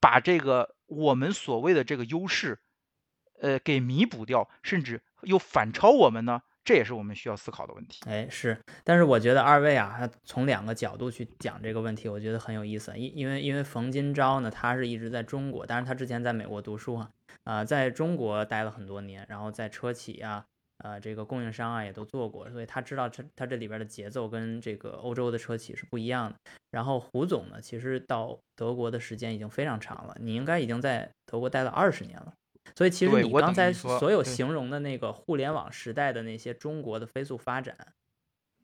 [0.00, 2.58] 把这个我们所谓的这个优势，
[3.40, 6.42] 呃，给弥补掉，甚至又反超我们呢？
[6.64, 8.00] 这也是我们需要思考的问题。
[8.06, 12.92] 哎，是，但是我觉得二位啊，他从两个角度去讲这个问题，我觉得很有意思。
[12.98, 17.08] 因因为因为冯金钊呢，他是一直在中国，但是他之前在美国读书哈，
[17.44, 20.44] 啊、在中国待了很多年，然后在车企啊，
[20.78, 26.36] 呃，这个供应商啊也都做过，所以他知道这他这里边的节奏跟这个欧洲的车企是不一样的。
[26.72, 32.32] 然后胡总呢，其实到德国的时间已经非常长了，你应该已经在德国待了二十年了。
[32.74, 37.94] 所以其实你刚才所有形容的那个互联网时代的那些中国的飞速发展，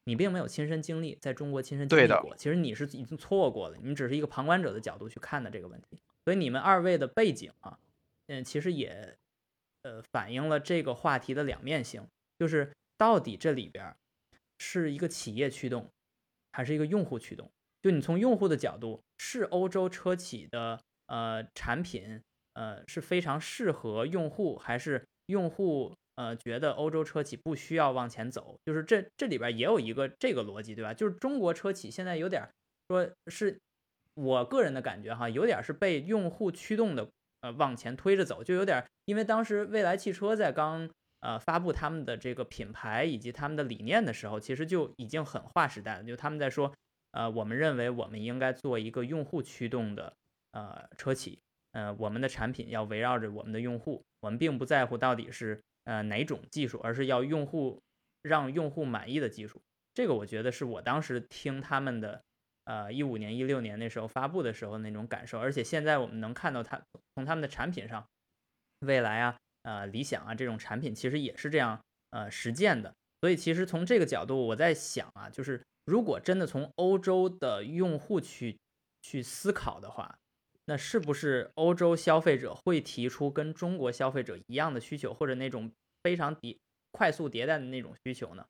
[0.04, 2.34] 你并没有亲身经历，在中国亲身经历过。
[2.36, 5.98] 其实你是已经错过了，你只是一个旁观者的角度去看的这个问题。
[6.24, 7.78] 所以你们二位的背景啊，
[8.26, 9.16] 嗯，其实也
[9.82, 12.06] 呃反映了这个话题的两面性，
[12.38, 13.96] 就是到底这里边儿
[14.58, 15.90] 是一个企业驱动，
[16.52, 17.50] 还是一个用户驱动？
[17.82, 22.22] 就你从用户的角度，是欧洲车企的呃产品
[22.54, 28.56] 呃是非常适合用户，还是用户呃觉得欧洲车企不需要往前走？
[28.64, 30.92] 就是这这里边也有一个这个逻辑，对吧？
[30.92, 32.48] 就是中国车企现在有点
[32.88, 33.58] 说是
[34.14, 37.08] 我个人的感觉哈，有点是被用户驱动的
[37.40, 40.88] 呃往前推着走，就有点因为当时蔚来汽车在刚
[41.20, 46.72] 呃发布他们的这个品牌以及他们的理念的时候，其实就已经很划时代了，就他们在说。
[47.14, 50.14] 呃，我们认为我们应该做一个用户驱动的
[50.52, 51.38] 呃车企，
[51.72, 57.80] 呃，我们的产品要围绕着我们的用户，我们并不在乎到底是呃哪种技术，而是要用户
[58.22, 59.60] 让用户满意的技术。
[59.94, 62.22] 这个我觉得是我当时听他们的
[62.64, 66.80] 呃一五年、一六年那时候发布的时候那种感受，而且现在我们能看到他
[67.14, 68.06] 从他们的产品上，
[68.80, 71.80] 未来啊、呃理想啊这种产品其实也是这样
[72.10, 72.94] 呃实践的。
[73.20, 78.58] 所以其实从这个角度，我在想啊，就是如果真的从欧洲的用户去
[79.02, 80.18] 去思考的话，
[80.72, 85.70] 那是不是欧洲消费者会提出跟中国消费者一样的需求，或者那种
[86.02, 86.58] 非常迭
[86.90, 88.46] 快速迭代的那种需求呢？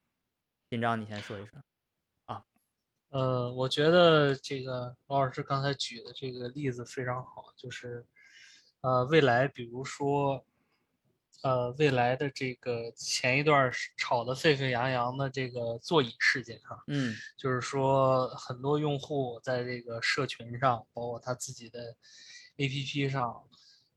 [0.71, 1.61] 金章，你先说一声
[2.27, 2.45] 啊。
[3.09, 8.07] 呃，我觉得这个罗老师刚才举的这个例子非常好，就是，
[8.83, 10.47] 呃，未来比如说，
[11.43, 17.17] 呃，未来的这个前一段儿吵得沸沸扬扬的这个座椅事件哈、嗯。
[17.37, 21.95] 就是说很多用户在这个社群上，包括他自己的
[22.57, 23.43] APP 上，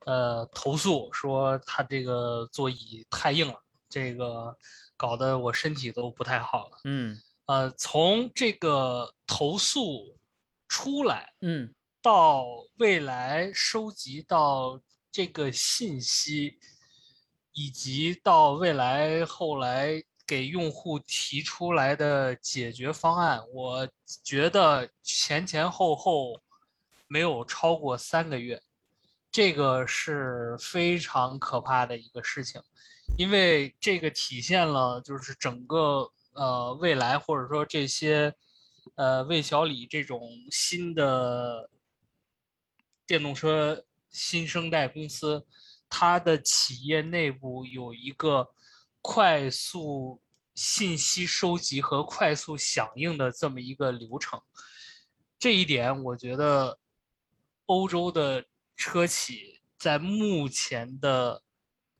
[0.05, 4.57] 呃，投诉说他这个座椅太硬了，这个
[4.97, 6.77] 搞得我身体都不太好了。
[6.85, 7.17] 嗯。
[7.45, 10.17] 呃，从这个投诉
[10.67, 11.73] 出来嗯。
[12.01, 12.45] 到
[12.77, 14.79] 未来收集到
[15.11, 16.59] 这个信息，
[17.55, 23.87] 以及到未来后来给用户提出来的解决方案，我
[24.23, 26.41] 觉得前前后后
[27.07, 28.61] 没有超过三个月，
[29.31, 32.61] 这个是非常可怕的一个事情，
[33.17, 38.35] 因为这个体现了就是整个呃未来或者说这些
[38.95, 41.69] 呃魏小李这种新的
[43.07, 45.45] 电动车新生代公司，
[45.89, 48.49] 它的企业内部有一个
[49.01, 50.21] 快速
[50.53, 54.41] 信息收集和快速响应的这么一个流程。
[55.37, 56.79] 这一点，我觉得
[57.65, 58.45] 欧洲的
[58.75, 61.43] 车企在目前的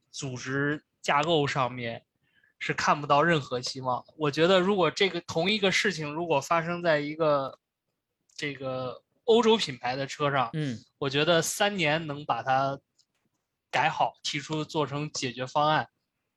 [0.10, 2.04] 组织架构上面
[2.58, 4.13] 是看不到任何希望的。
[4.17, 7.60] 我觉得，如果这个同一个事情如果发生在一个
[8.36, 12.80] 这个欧洲品牌的车上，嗯我觉得三年能把它
[13.76, 15.89] 改好，提出做成解决方案，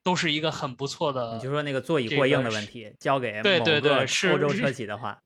[0.03, 1.35] 都是一个很不错的。
[1.35, 5.21] 你就说那个座椅过硬的问题，交给对对对是欧洲车企的话，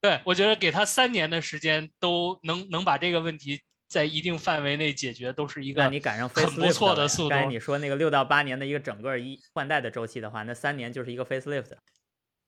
[0.00, 7.28] 对，我觉得给他三年的时间，都能能把这个问题在一定范围内解决，都是一个那你赶上很不错的速度。
[7.28, 11.76] 刚才你说那个六到八年的一个整个一换代的周期的话，那三年就是一个 facelift。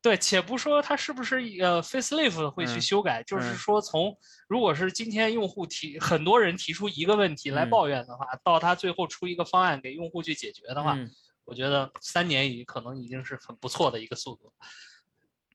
[0.03, 4.17] 对，且不说它是不是呃 facelift 会去嗯修改，就是嗯说从
[4.49, 11.11] 如果是今天用户提很多人提出一个问题来嗯抱怨的话，到他最后出一个方案给用户去解决的话，嗯
[11.45, 14.53] 我觉得三年已可能已经是很不错的一个速度。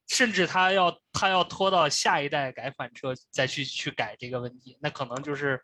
[0.07, 5.59] 甚至他要他要拖到下一代改款车再去去改这个问题，那可能就是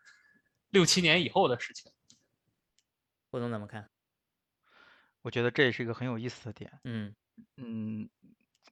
[0.70, 1.92] 六七年以后的事情。
[3.30, 3.88] 胡总怎么看？
[5.22, 6.72] 我觉得这也是一个很有意思的点。
[6.82, 7.14] 嗯
[7.56, 8.08] 嗯，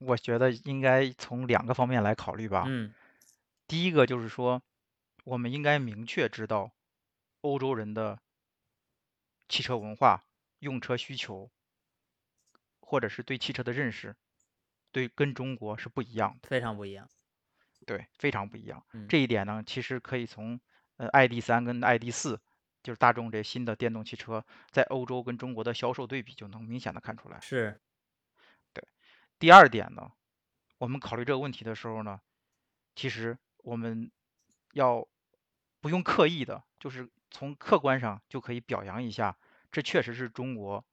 [0.01, 2.65] 我觉得应该从两个方面来考虑吧。
[2.67, 2.93] 嗯
[3.67, 4.63] 第一个就是说，
[5.25, 6.73] 我们应该明确知道
[7.43, 8.19] 欧洲人的
[9.49, 10.25] 汽车文化、
[10.59, 11.51] 用车需求，
[12.81, 14.17] 或者是对汽车的认识，
[14.91, 17.09] 对跟中国是不一样的，非常不一样。
[17.87, 18.85] 对，非常不一样。
[18.93, 20.61] 嗯这一点呢，其实可以从
[20.97, 22.41] 呃 ID 三跟 ID 四，
[22.83, 27.39] 就是大众这新的电动汽车在欧洲跟中国的销售对比就能明显的看出来。
[27.41, 27.81] 是，
[29.41, 30.13] 第二点呢，
[30.79, 32.21] 我们考虑这个问题的时候呢，
[32.95, 34.13] 其实我们
[34.75, 35.09] 要
[35.81, 39.39] 不用刻意的，就是从客观上就可以表扬一下，
[39.73, 40.85] 这确实是中国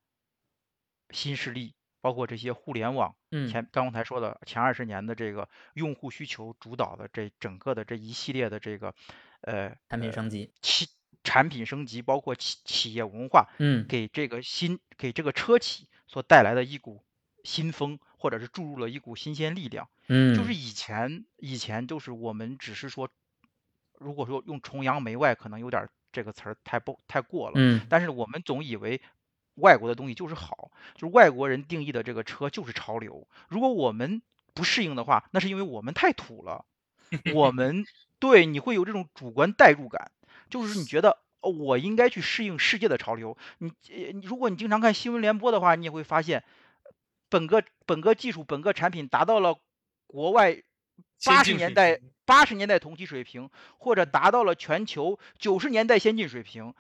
[1.10, 8.96] 新势力，包括这些互联网嗯前刚才说的前二十年的这个用户需求主导的这整个的这一系列的这个
[9.42, 10.54] 呃产品呃升级。
[10.62, 10.88] 企
[11.22, 17.04] 产品升级，包括企企业文化，嗯给这个新给这个车企所带来的一股
[17.48, 19.88] 新风，或者是注入了一股新鲜力量。
[20.10, 23.08] 嗯，就是以前以前就是我们只是说，
[23.98, 27.54] 如果说用崇洋媚外，可能有点这个词儿太不太过了。
[27.56, 29.02] 嗯但是我们总以为
[29.56, 33.30] 外国的东西就是好，就是外国人定义的这个车就是潮流。
[33.48, 34.22] 如果我们
[34.54, 36.66] 不适应的话，那是因为我们太土了。
[37.34, 37.86] 我们
[38.20, 40.12] 对你会有这种主观代入感，
[40.50, 41.20] 就是你觉得。
[41.40, 43.38] 哦，我应该去适应世界的潮流。
[43.60, 46.44] 你，呃，你如果你经常看新闻联播的话，你也会发现，
[47.30, 49.58] 本个本个技术、本个产品达到了
[50.06, 50.62] 国外
[51.26, 56.74] 八十年代八十年代同期水平，或者达到了全球九十年代先进水平。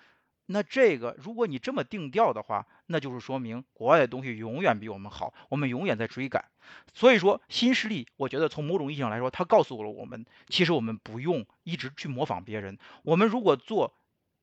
[0.50, 6.46] 那这个，如果你这么定调的话，那就是说明国外的东西永远比我们好，我们永远在追赶。
[6.94, 12.78] 所以说，新势力，我觉得从某种意义上来说，它告诉了我们，其实我们不用一直去模仿别人。
[13.04, 13.94] 我们如果做，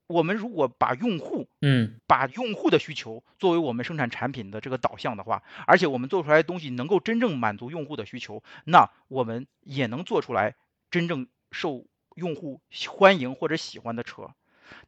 [0.06, 10.54] 我们如果把用户嗯把用户的需求作为我们生产产品的这个导向的话，而且我们做出来的东西能够真正满足用户的需求，那我们也能做出来
[10.90, 11.86] 真正受
[12.16, 14.30] 用户欢迎或者喜欢的车。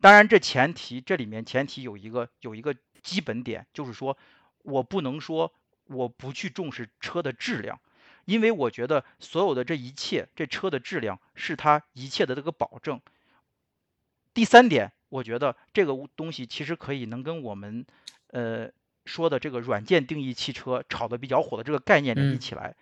[0.00, 4.16] 当然，这前提这里面前提有一个有一个基本点，就是说
[4.62, 5.52] 我不能说
[5.84, 7.80] 我不去重视车的质量，
[8.24, 13.00] 因为我觉得所有的这一切，这车的质量是它一切的这个保证。
[14.34, 17.86] 第三点，我觉得这个东西其实可以能跟我们
[18.28, 18.70] 呃
[19.04, 22.76] 说的这个软件定义汽车炒的比较火的这个概念联系嗯起来。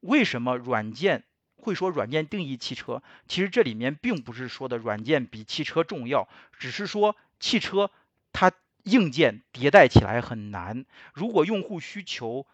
[0.00, 1.24] 为什么软件
[1.56, 3.02] 会说软件定义汽车？
[3.26, 7.90] 其实这里面并不是说的软件比汽车重要，只是说汽车
[8.32, 8.52] 它
[8.84, 10.84] 硬件迭代起来很难。
[11.14, 12.46] 如果用户需求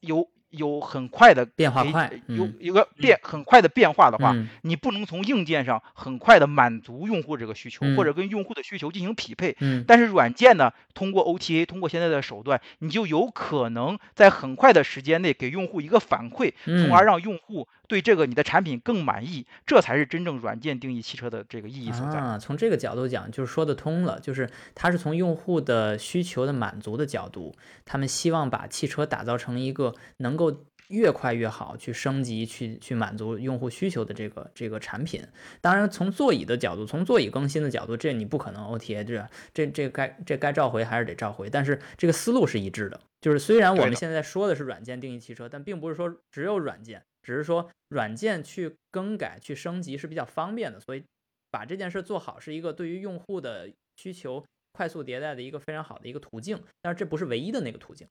[0.00, 2.38] 有有很快的变化快嗯。
[2.38, 4.48] 有有个变很快的变化的话，嗯。
[4.62, 9.56] 你不能从硬件上很快的满足用户这个需求，或嗯者跟用户的需求进行匹配。
[9.60, 9.84] 嗯。
[9.86, 22.18] 但是软件呢，通过 OTA，通过现在的手段，你就有可能在很快的时间内给用户一个反馈，从而嗯让用户对这个你的产品更满意，这才是真正软件定义汽车的这个意义所在。
[22.18, 35.22] 啊，从这个角度讲，就是说得通了，就是它是从用户的需求的满足的角度，他们希望把汽车打造成一个能够越快越好去升级、去去满足用户需求的这个这个产品。
[35.60, 42.98] 当然，从座椅的角度，从座椅更新的角度，这你不可能 OTA 这这这该这该召回还是得召回，但是这个思路是一致的。
[43.20, 51.04] 就是虽然我们现在说的是软件定义汽车，但并不是说只有软件，只是说软件去更改、去升级是比较方便的，所以
[51.50, 58.08] 把这件事做好是一个对于用户的需求快速迭代的一个非常好的一个途径，但是这不是唯一的那个途径。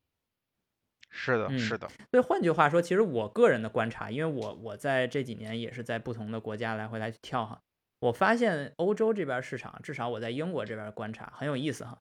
[1.14, 7.62] 是的，嗯是的，所以换句话说，其实我个人的观察，因为我我在这几年也是在不同的国家来回来去跳哈，
[8.00, 12.00] 我发现欧洲这边市场，至少我在英国这边观察很有意思哈，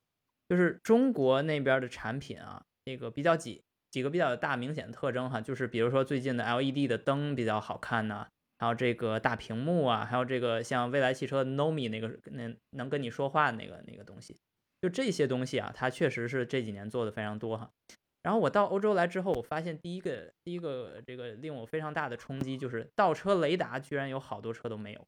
[0.49, 8.27] 就是中国那边的产品啊，那个比较几几个比较大明显的特征哈，就是比如说最近的 LED 的灯比较好看呐、
[8.59, 14.37] 还有这个大屏幕啊，还有这个像未来汽车 Nomi 那个那能跟你说话那个那个东西，
[14.81, 17.71] 就这些东西啊，它确实是这几年做的非常多哈。
[18.23, 25.07] 然后我到欧洲来之后，我发现第一个第一个这个令我非常大的冲击就是倒车雷达居然有好多车都没有，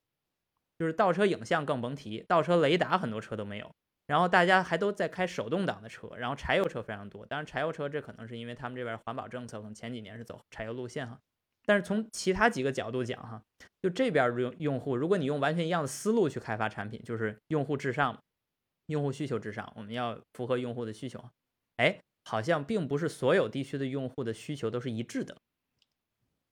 [0.78, 3.70] 就是倒车影像更甭提，倒车雷达很多车都没有。
[4.06, 7.24] 然后大家还都在开手动挡的车，然后柴油车非常多。
[7.26, 11.18] 当然，柴油车这可能是因为他们这边环保政策，可能前几年是走柴油路线哈。
[11.64, 13.40] 但是从其他几个角度讲哈，
[13.80, 18.20] 就这边用用户，如果你用完全一样的思路去开发产品，就是用户至上，
[18.86, 21.24] 用户需求至上，我们要符合用户的需求。
[21.76, 25.36] 哎，好像并不是所有地区的用户的需求都是一致的，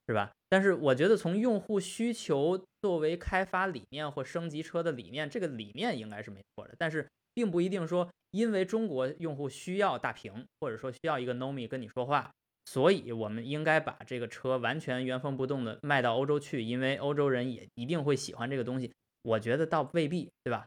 [0.06, 0.30] 是吧？
[0.48, 6.74] 但是我觉得从用户需求作为开发理念或升级车的理念，这个理念应该是没错的。
[6.78, 12.32] 但是并不一定说，因为中国用户需要大屏，或者说需要一个 Nomi 跟你说话，
[12.64, 18.92] 所以我们应该把这个车完全原封不动的卖到欧洲去，因为欧洲人也一定会喜欢这个东西。
[19.22, 20.66] 我觉得倒未必，对吧？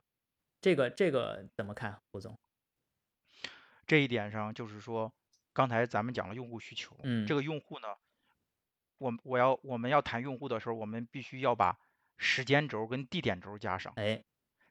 [0.62, 2.38] 这个这个怎么看，胡总？
[3.86, 5.12] 这一点上就是说，
[5.52, 7.88] 刚才咱们讲了用户需求，嗯，这个用户呢，
[8.98, 11.78] 我我要我们要谈用户的时候，我们必须要把
[12.18, 14.24] 时间轴跟地点轴加上，哎，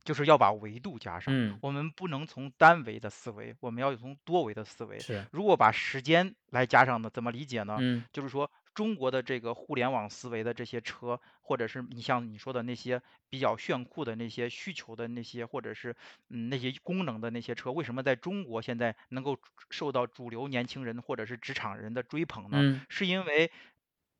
[0.04, 4.98] 就是要把维度加上，嗯，我们不能从单维的思维，我们要从多维的思维。
[4.98, 7.76] 是，如果把时间来加上呢，怎么理解呢？
[7.80, 8.50] 嗯，就是说。
[8.74, 15.94] 中国的这个互联网思维的这些车，或者是你像你说的那些比较炫酷的那些需求的那些，或者是
[16.30, 19.36] 嗯那些功能的那些车，为什么在中国现在能够
[19.68, 22.56] 受到主流年轻人或者是职场人的追捧呢？
[22.62, 23.52] 嗯是因为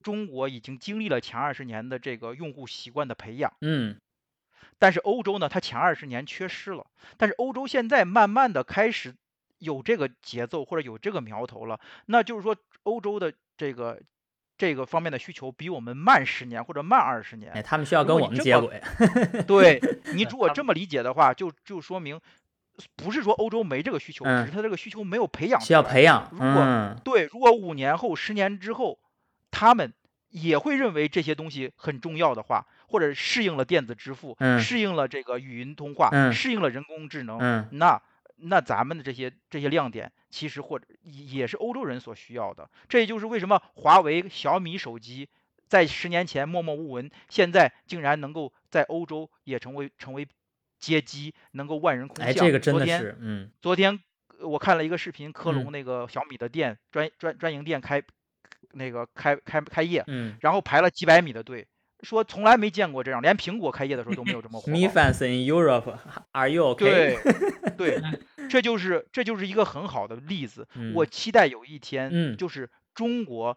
[0.02, 3.54] 中国已经经历了前二十年的这个用户习惯的培养。
[3.62, 4.01] 嗯，
[4.82, 6.84] 但是欧洲呢，它前二十年缺失了，
[7.16, 9.14] 但是欧洲现在慢慢的开始
[9.58, 14.00] 有这个节奏或者有这个苗头了，那就是说欧洲的这个。
[14.58, 18.80] 这个方面的需求比我们慢十年或者慢二十年，哎，他们需要跟我们接轨。
[19.44, 19.80] 对
[20.14, 22.20] 你 如果这么理解的话，就就说明
[22.94, 25.60] 不是说欧洲没这个需求，只是他这个需求没有培养。
[25.60, 26.28] 需要培养。
[26.30, 28.96] 如果对，如果五年后、十年之后，
[29.50, 29.92] 他们
[30.32, 38.02] 也会认为这些东西很重要的话，或者适应了电子支付，适应了这个语音通话，适应了人工智能，那。
[38.44, 42.68] 那咱们的这些这些亮点，其实或者也是欧洲人所需要的。
[42.88, 45.28] 这也就是为什么华为、小米手机
[45.68, 50.26] 在十年前默默无闻，现在竟然能够在欧洲也成为成为
[50.80, 52.26] 街机，能够万人空巷。
[52.26, 53.48] 哎，这个真的是，嗯。
[53.60, 54.00] 昨天
[54.40, 58.02] 我看了一个视频，科隆那个小米的店专专专营店开
[58.74, 61.66] 那个开开开业，嗯，然后排了几百米的队。
[62.02, 64.66] 说从来没见过这样，连苹果开业的时候都没有这么火。
[64.72, 65.96] Me fans in Europe,
[66.32, 66.84] are you OK？
[66.84, 67.16] 对
[67.78, 68.02] 对，
[68.48, 70.66] 这就是这就是一个很好的例子。
[70.94, 73.56] 我期待有一天，就是中国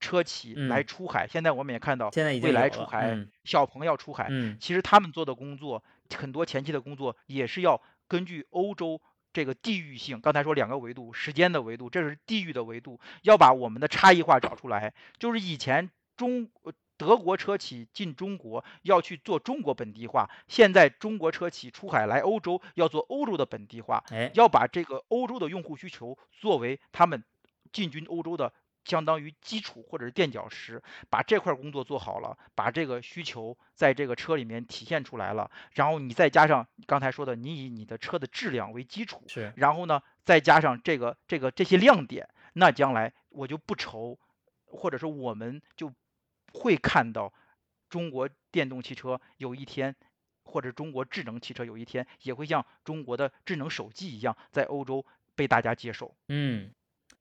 [0.00, 1.28] 车企来出海。
[1.28, 2.10] 现在我们也看到，
[2.42, 4.28] 未来出海，小鹏要出海。
[4.58, 5.84] 其实他们做的工作，
[6.16, 9.00] 很多前期的工作也是要根据欧洲
[9.34, 10.22] 这个地域性。
[10.22, 14.94] 刚才说两个维度，时间的维度，这是地域的维度，要把我们的差异化找出来。
[15.18, 16.48] 就是以前中。
[16.96, 24.04] 德国车企进中国要去做中国本地化，现在中国车企出海来欧洲要做欧洲的本地化，
[24.34, 27.24] 要把这个欧洲的用户需求作为他们
[27.72, 28.52] 进军欧洲的
[28.84, 44.18] 相当于基础或者是垫脚石，把这块工作做好了，把这个需求在这个车里面体现出来了，然后你再加上刚才说的，你以你的车的质量为基础，是，然后呢再加上这个这个这些亮点，那将来我就不愁，
[44.64, 45.92] 或者说我们就。
[46.56, 47.34] 会看到
[47.88, 49.96] 中国电动汽车有一天，
[50.44, 55.04] 或者中国智能汽车有一天，也会像中国的智能手机一样，在欧洲
[55.34, 56.14] 被大家接受。
[56.28, 56.70] 嗯，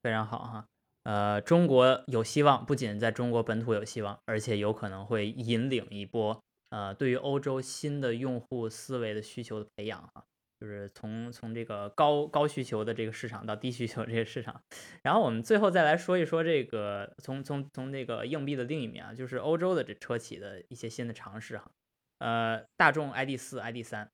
[0.03, 0.67] 非常好哈。
[1.03, 10.23] 呃，中国有希望，不仅在中国本土有希望，而且有可能会引领一波呃，对于欧洲新的用户思维的需求的培养哈。
[10.61, 14.61] 就是从从这个高高需求的这个市场到低需求这个市场，
[15.01, 21.69] 然后我们最后再来说一说这个从从从这个硬币的另一面啊，就是欧洲的这车企的一些新的尝试哈。
[22.19, 24.09] 呃，大众 ID 四、ID 三，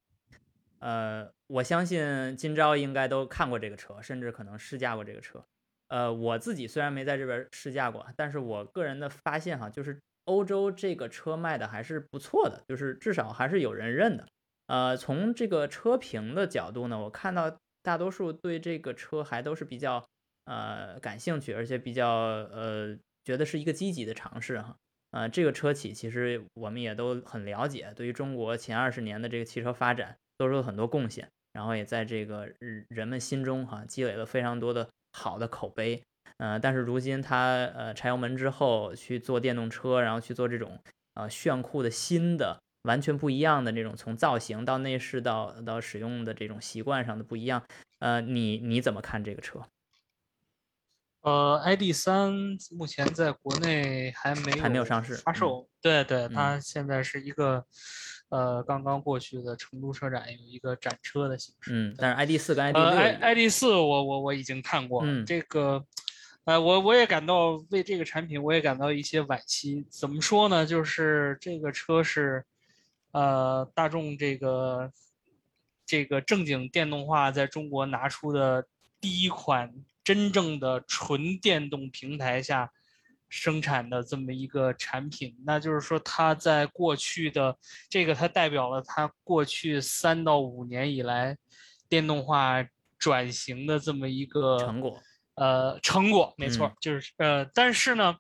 [0.80, 5.46] 呃，我相信今朝应该都看过这个车，甚至可能试驾过这个车。
[5.90, 14.26] 呃，我自己虽然没在这边试驾过，但是我个人的发现哈，就是欧洲这个车卖的还是不错的，就是至少还是有人认的。
[14.68, 20.06] 呃，从这个车评的角度呢，我看到大多数对这个车还都是比较
[20.46, 24.76] 呃感兴趣，而且比较呃觉得是一个积极的尝试哈。
[25.12, 32.48] 呃，这个车企其实我们也都很了解，对于中国前二十年的这个汽车发展做出了很多贡献，然后也在这个
[32.90, 36.02] 人们心中哈积累了非常多的好的口碑。
[36.38, 40.80] 呃，但是如今它呃柴油门之后去做电动车，然后去做这种
[41.14, 42.60] 呃炫酷的新的。
[42.84, 47.62] 完全不一样的这种，从造型到内饰到到使用的这种习惯上的不一样，
[48.00, 49.62] 呃，你你怎么看这个车？
[51.20, 52.34] 呃，ID 三
[52.72, 57.66] 目前在国内还没有还没有上市发售，对对，它现在是一个
[58.30, 65.86] 呃刚刚过去的成都车展有一个展车的形式，嗯，但是 ID 四跟 ID 六，ID 四我我我已经看过，嗯，这个。
[66.46, 69.86] 呃，我我也感到为这个产品，我也感到一些惋惜。
[69.90, 70.66] 怎么说呢？
[70.66, 72.44] 就是这个车是。
[73.12, 74.92] 呃，大众这个
[75.84, 78.68] 这个正经电动化在中国拿出的
[79.02, 79.74] 第一款
[80.04, 82.72] 真正的纯电动平台下
[83.30, 87.56] 生产的这么一个产品，那就是说它在过去的
[87.90, 91.38] 这个，它代表了它过去三到五年以来
[91.88, 92.66] 电动化
[92.98, 95.00] 转型的这么一个成果。
[95.36, 98.18] 呃，成果没错，嗯就是呃，但是呢，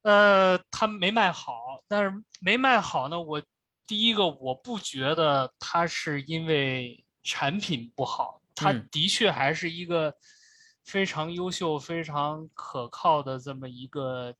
[0.00, 3.42] 呃，它没卖好，但是没卖好呢，我
[3.86, 10.14] 第一个我不觉得它是因为产品不好，它嗯的确还是一个
[10.86, 14.34] 非常优秀、非常可靠的这么一个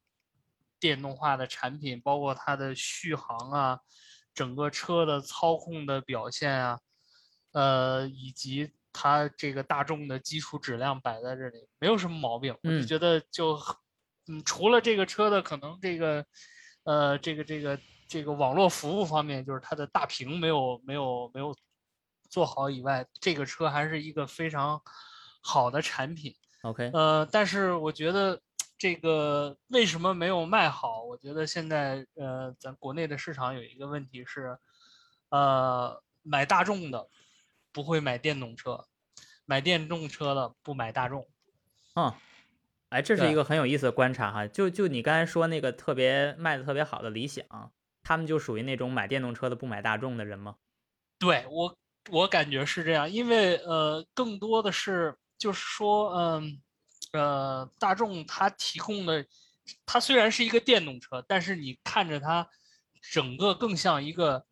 [0.79, 3.81] 电动化的产品，包括它的续航啊，
[4.33, 6.79] 整个车的操控的表现啊，
[7.51, 12.57] 呃，以及它这个大众的基础质量摆在这里，没有什么毛病。
[12.63, 13.59] 我就嗯觉得就，
[14.29, 16.25] 嗯，除了这个车的可能这个，
[16.85, 21.53] 呃，这个这个这个网络服务方面，就是它的大屏没有没有没有
[22.31, 24.81] 做好以外，这个车还是一个非常
[25.47, 26.35] 好的产品。
[26.63, 28.41] OK，呃，但是我觉得
[28.77, 31.05] 这个为什么没有卖好？
[31.05, 34.59] 我觉得现在呃，咱国内的市场有一个问题是，
[35.29, 37.09] 呃，买大众的
[37.73, 38.87] 不会买电动车，
[39.45, 41.29] 买电动车的不买大众。
[41.95, 42.13] 嗯，
[42.89, 44.49] 哎，这是一个很有意思的观察哈。
[44.49, 47.47] 就就你刚才说那个特别卖的特别好的理想，
[48.03, 50.57] 他们就属于那种买电动车的不买大众的人吗？
[51.21, 51.77] 对我，
[52.11, 56.63] 我感觉是这样，因为呃，更多的是就是说，嗯，
[57.13, 59.27] 呃，大众它提供的，
[59.85, 62.49] 它虽然是一个电动车，但是你看着它
[63.13, 64.47] 整个更像一个，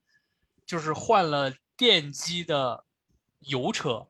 [0.67, 2.85] 就是换了电机的
[3.41, 4.07] 油车，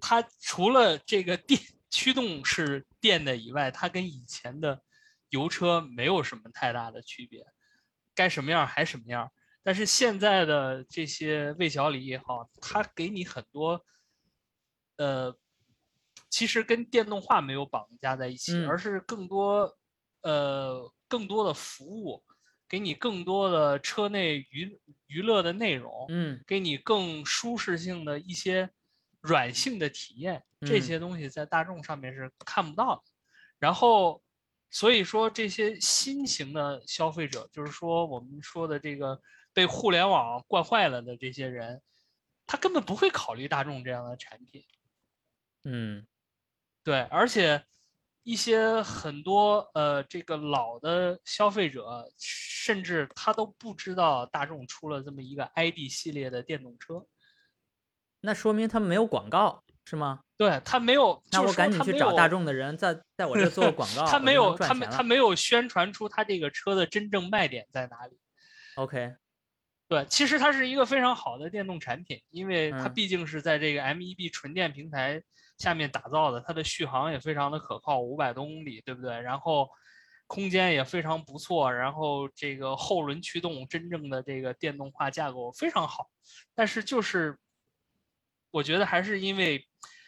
[0.00, 4.82] 它除了这个电 驱动是电的以外，它跟以前的
[5.30, 7.44] 油车没有什么太大的区别，
[8.14, 9.30] 该什么样还什么样。
[9.62, 13.84] 但是现在的这些魏小李也好，它给你很多，
[14.96, 15.36] 呃，
[16.30, 19.76] 其实跟电动化没有绑架在一起，嗯而是更多，
[20.22, 22.22] 呃，更多的服务，
[22.68, 28.70] 给你更多的车内娱娱乐的内容，嗯给你更舒适性的一些
[29.20, 33.02] 软性的体验，这嗯些东西在大众上面是看不到的。
[33.58, 34.22] 然后，
[34.70, 39.20] 所以说这些新型的消费者，就是说我们说的这个
[39.52, 41.82] 被互联网惯坏了的这些人，
[42.46, 44.64] 他根本不会考虑大众这样的产品。
[45.64, 46.06] 嗯
[46.88, 47.62] 对，而且
[48.22, 57.04] 一些很多呃这个老的消费者，甚至他都不知道大众出了这么一个 ID 系列的电动车。
[58.22, 60.20] 那说明他们没有广告是吗？
[60.38, 68.18] 对他没有，那我赶紧去找大众的人，在在我这做广告， 他没有，他没他没有宣传出他这个车的真正卖点在哪里。
[68.76, 69.14] OK，
[69.88, 75.22] 对，其实它是一个非常好的电动产品，因为它嗯毕竟是在这个 MEB 纯电平台
[75.58, 79.20] 下面打造的，它的续航也非常的可靠，五百多公里，对不对？
[79.20, 79.68] 然后
[80.26, 86.08] 空间也非常不错，然后这个后轮驱动真正的这个电动化架构非常好，
[86.54, 87.38] 但是就是
[88.50, 89.66] 我觉得还是因为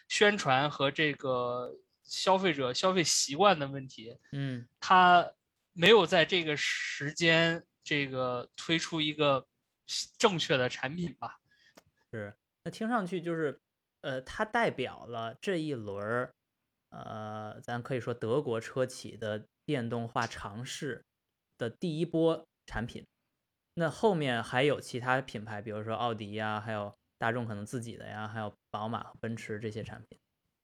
[0.09, 5.31] 宣传和这个消费者消费习惯的问题，嗯它
[5.73, 9.47] 没有在这个时间这个推出一个
[10.19, 11.39] 正确的产品吧？
[12.13, 13.61] 是，那听上去就是，
[14.03, 16.31] 呃，它代表了这一轮儿，
[16.91, 21.05] 呃，咱可以说德国车企的电动化尝试
[21.59, 23.05] 的第一波产品。
[23.75, 30.19] 那后面还有其他品牌，比如说奥迪呀，还有大众可能自己的呀，还有宝马、奔驰这些产品，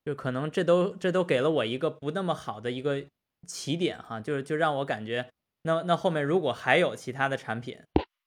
[0.05, 3.05] 就可能这都这都给了我一个不那么好的一个
[3.47, 5.30] 起点哈，就是就让我感觉，
[5.62, 7.78] 那那后面如果还有其他的产品，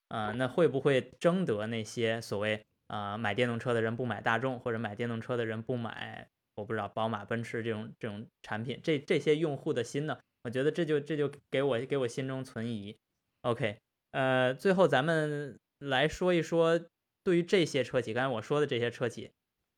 [0.07, 10.19] 啊、那会不会争得那些所谓啊、买电动车的人不买大众，或者买电动车的人不买我不知道宝马、奔驰这种这种产品，这这些用户的心呢？
[10.43, 12.97] 我觉得这就这就给我给我心中存疑。
[13.41, 13.77] OK，
[14.11, 16.79] 呃，最后咱们来说一说，
[17.23, 19.31] 对于这些车企，刚才我说的这些车企，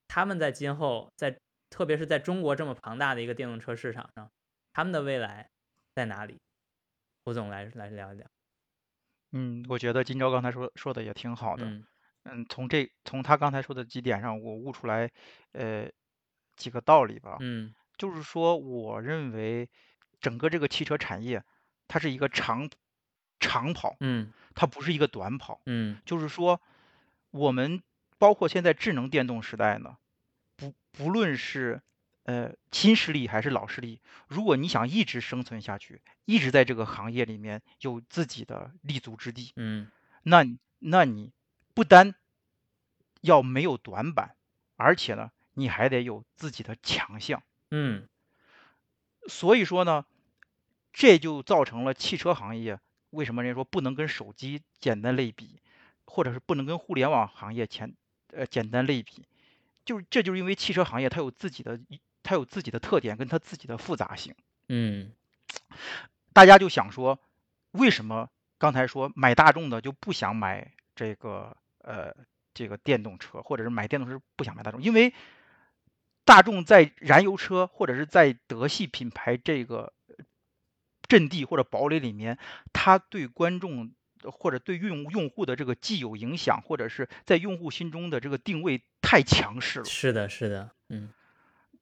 [0.08, 1.38] 他们在今后在
[1.70, 4.32] 特别是在中国这么庞大的一个电动车市场上，
[4.72, 5.50] 他们的未来
[5.94, 6.40] 在哪里？
[7.24, 8.26] 胡总来来聊一聊。
[9.34, 11.66] 嗯，我觉得金钊刚才说说的也挺好的。
[11.66, 11.86] 嗯
[12.24, 15.10] 嗯，从这从他刚才说的几点上，我悟出来
[15.54, 15.90] 呃
[16.56, 17.38] 几个道理吧。
[17.40, 19.70] 嗯就是说，我认为
[20.20, 21.44] 整个这个汽车产业，
[21.88, 22.70] 它是一个长
[23.40, 25.62] 长跑，嗯它不是一个短跑。
[25.66, 26.62] 嗯就是说，
[27.30, 27.82] 我们
[28.18, 29.98] 包括现在智能电动时代呢，
[30.56, 31.82] 不不论是
[32.24, 39.92] 呃新势力还是老势力，如果你想一直生存下去，一直在这个行业里面有自己的立足之地，嗯
[40.24, 41.32] 那你那你
[41.74, 42.16] 不单
[43.22, 44.36] 要没有短板，
[44.76, 47.44] 而且呢，你还得有自己的强项。
[47.70, 48.08] 嗯
[49.28, 50.06] 所以说呢，
[50.92, 52.80] 这就造成了汽车行业
[53.12, 55.62] 为什么人家说不能跟手机简单类比，
[56.06, 57.96] 或者是不能跟互联网行业前
[58.34, 59.28] 呃简单类比，
[59.86, 61.80] 就是这就是因为汽车行业它有自己的
[62.24, 64.34] 它有自己的特点跟它自己的复杂性。
[64.68, 65.12] 嗯，
[66.34, 67.20] 大家就想说，
[67.72, 72.16] 为什么刚才说买大众的就不想买这个呃
[72.54, 74.80] 这个电动车，或者是买电动车不想买大众？
[74.80, 75.12] 因为
[76.24, 79.92] 大众在燃油车或者是在德系品牌这个
[81.08, 82.38] 阵地或者堡垒里面，
[82.72, 83.92] 它对观众
[84.26, 89.86] 或者对用用户的这个既有影响，或者是在用户心中的这个定位太强势了。
[89.86, 91.12] 是的，是的，嗯，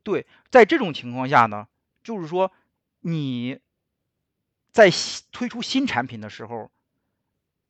[0.01, 1.67] 对，在这种情况下呢，
[2.03, 2.53] 就是说
[3.01, 3.59] 你
[4.72, 4.89] 在
[5.34, 6.72] 推出新产品的时候，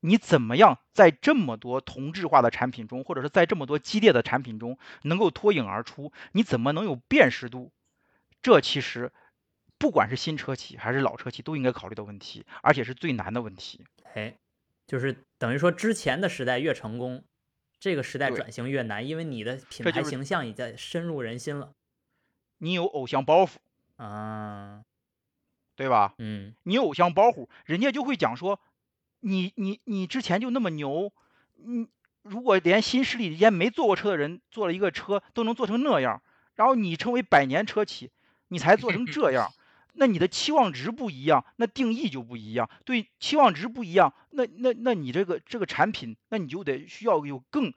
[0.01, 6.11] 你怎么样在这么多同质化的产品中，或者是在这么多激烈的产品中能够脱颖而出？
[6.31, 7.71] 你怎么能有辨识度？
[8.41, 9.11] 这其实
[9.77, 13.85] 不管是新车企还是老车企都应该考虑的问题，而且是最难的问题。
[14.13, 14.37] 哎，
[14.87, 17.23] 就是等于说之前的时代越成功，
[17.79, 21.73] 这个时代转型越难，因为你的品牌形象已在深入人心了
[22.59, 23.55] 你有偶像包袱，
[23.97, 24.83] 啊，
[25.75, 26.13] 对吧？
[26.17, 28.59] 嗯你有偶像包袱，人家就会讲说，
[29.21, 31.11] 你你你之前就那么牛，
[31.55, 31.87] 你
[32.23, 36.21] 如果连新势力之间没坐过车的人做了一个车都能做成那样，
[36.55, 38.11] 然后你成为百年车企，
[38.49, 39.51] 你才做成 这样，
[39.93, 42.69] 那你的期望值不一样，那定义就不一样。
[42.85, 47.73] 对，期望值不一样，那那那你这个这个产品，那你就得需要有更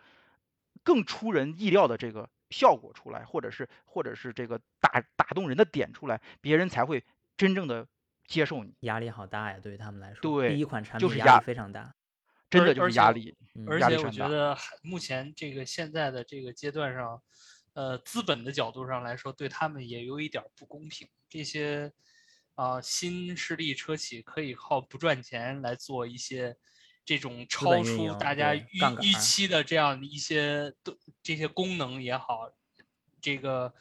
[0.83, 7.03] 更出人意料的这个效果出来，或者是或者是这个打打动人的点出来，别人才会
[7.37, 7.87] 真正的
[8.27, 8.75] 接受你。
[8.81, 11.95] 压力好大呀，对于他们来说，对第一款产就是压品压力非常大，
[12.51, 13.37] 真的就是压力。
[13.55, 17.23] 嗯而且我觉得目前这个现在的这个阶段上，
[17.75, 21.09] 呃，资本的角度上来说，对他们也有一点儿不公平。
[21.29, 21.93] 这些
[22.55, 26.55] 啊、新势力车企可以靠不赚钱来做一些
[27.05, 28.63] 这种超出大家预
[29.01, 32.51] 预期的这样一些的这些功能也好，
[33.21, 33.73] 这个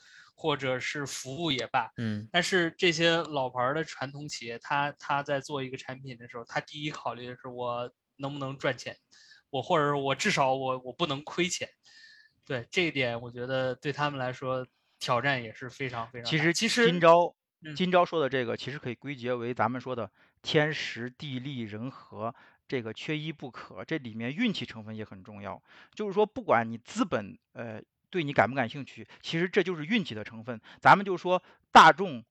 [0.42, 8.98] 或者是服务也罢，嗯但是这些老牌儿的传统企业，它它在做一个产品的时候，它第一考虑的是我能不能赚钱，
[9.52, 11.70] 我或者是我至少我我不能亏钱。
[12.44, 14.66] 对这一点，我觉得对他们来说
[15.00, 16.30] 挑战也是非常非常大。
[16.32, 20.12] 其实其实今朝嗯今朝说的这个，其实可以归结为咱们说的
[20.42, 22.34] 天时地利人和，
[22.68, 23.86] 这个缺一不可。
[23.86, 25.62] 这里面运气成分也很重要。
[25.94, 27.80] 就是说，不管你资本呃
[28.12, 30.62] 对你感不感兴趣，其实这就是运气的成分。
[30.80, 31.42] 咱们就说
[31.72, 32.24] 大众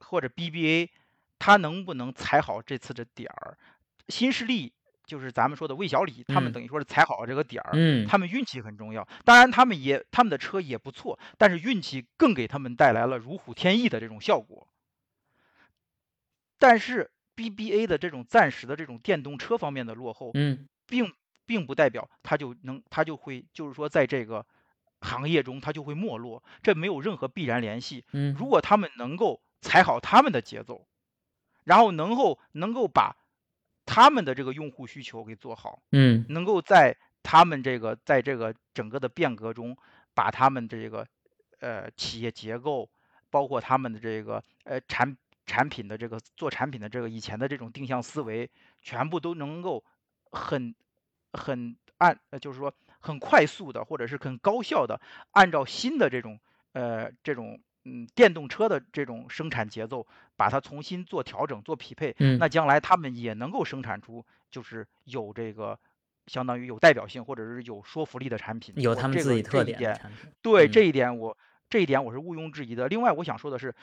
[0.00, 0.90] 或者 BBA，
[1.38, 3.56] 它能不能踩好这次的点儿？
[4.08, 4.72] 新势力
[5.04, 7.70] 就是咱们说的魏小李，他们嗯等于说是踩好了这个点儿。
[7.74, 14.66] 嗯，他们运气很重要，当然他们也他们的车也不错，但是运气更给他们带来了如虎添翼的这种效果。
[16.58, 21.12] 但是 BBA 的这种暂时的这种电动车方面的落后，嗯并
[21.44, 24.44] 并不代表它就能它就会就是说在这个
[25.06, 28.04] 行业中它就会没落，这没有任何必然联系。
[28.12, 30.86] 嗯，如果他们能够踩好他们的节奏，
[31.64, 33.16] 然后能够能够把
[33.86, 39.76] 他们的这个用户需求给做好，嗯能够在他们这个在这个整个的变革中，
[40.14, 41.06] 把他们这个
[41.60, 42.90] 呃企业结构，
[43.30, 48.50] 包括他们的这个呃产产品的这个做产品的这个以前的这种定向思维，
[48.82, 49.84] 全部都能够
[50.30, 50.74] 很
[51.32, 52.72] 很按呃就是说
[53.06, 55.00] 很快速的或者是很高效的
[55.30, 56.40] 按照新的这种
[56.72, 65.78] 呃这种嗯电动车的这种生产节奏，把它重新做调整做匹配，嗯那将来他们也能够生产出就是有这个
[66.26, 68.74] 相当于有代表性或者是有说服力的产品。
[68.76, 71.38] 有他们这个自己特点的这一点，对嗯这一点我
[71.70, 72.88] 这一点我是毋庸置疑的。
[72.88, 73.74] 另外，我想说的是，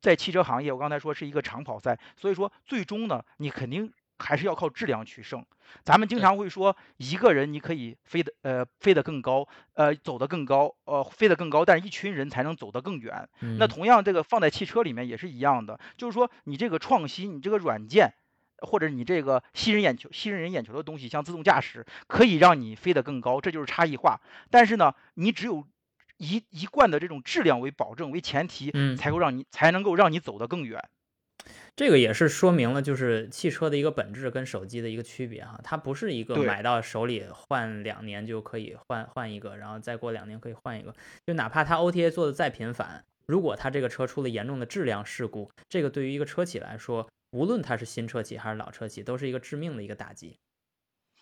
[0.00, 5.44] 在汽车行业，我刚才说是一个长跑赛，所以说最终呢，你肯定还是要靠质量取胜。
[5.84, 13.28] 咱们经常会说，一个人你可以飞得呃飞得更高，呃走得更高，呃飞得更高，但是一群人才能走得更远。
[13.58, 18.14] 那嗯同样，这个放在汽车里面也是一样的，就是说你这个创新，你这个软件，
[18.58, 24.20] 或者你这个吸人眼球、吸引人眼球的东西，像自动驾驶，可以让你飞得更高，这就是差异化。
[24.50, 25.66] 但是呢，你只有
[26.16, 30.88] 一一贯的这种质量为保证为前提，嗯才会让你才能够让你走得更远。
[31.78, 40.92] 这个也是说明了，就是汽车的一个本质跟手机的一个区别哈，它不是一个买到手里换两年就可以换换一个，然后再过两年可以换一个，
[41.24, 50.36] 就哪怕它 OTA 做的再频繁，如果它这个车出了严重的质量事故，这个对于一个车企来说，无论它是新车企还是老车企，都是一个致命的一个打击。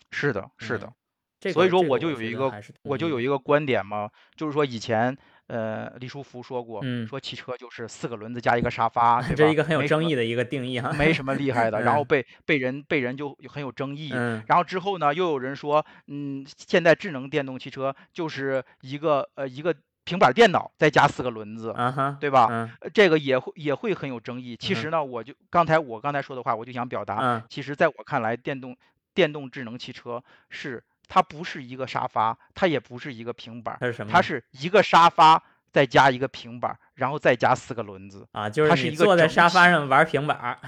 [0.09, 0.87] 是的，是的。
[0.87, 0.93] 嗯
[1.39, 2.51] 这个所以说我我就有一个
[2.81, 5.15] 我就有一个观点嘛，就是说以前
[5.47, 9.35] 呃，李书福说过，嗯说汽车就是四个轮子加一个沙发， 对吧？
[9.35, 10.91] 这是一个很有争议的一个定义哈。
[10.93, 14.11] 没什么厉害的， 然后嗯被被人被人就很有争议。
[14.13, 19.73] 嗯然后之后呢，又有人说，嗯，现在智能电动汽车就是一个呃一个
[20.03, 21.73] 平板电脑再加四个轮子，
[22.19, 22.69] 对吧？
[22.93, 24.55] 这个也会也会很有争议。
[24.57, 28.75] 其嗯实呢，我就刚才我刚才说的话，我就想表达，嗯其实在我看来，电动
[29.13, 34.11] 电动智能汽车是它不是一个沙发，它也不是一个平板儿，它是什么？
[34.11, 35.41] 它是一个沙发
[35.71, 38.27] 再加一个平板儿，然后再加四个轮子。
[38.31, 40.59] 啊，就它是一个是你坐在沙发上玩平板儿，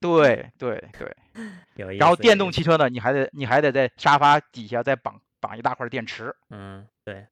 [0.00, 1.16] 对 对对。
[1.76, 1.98] 有意思。
[1.98, 7.26] 然后电动汽车呢，你还得你还得在沙发底下再绑绑一大块电池，嗯，对。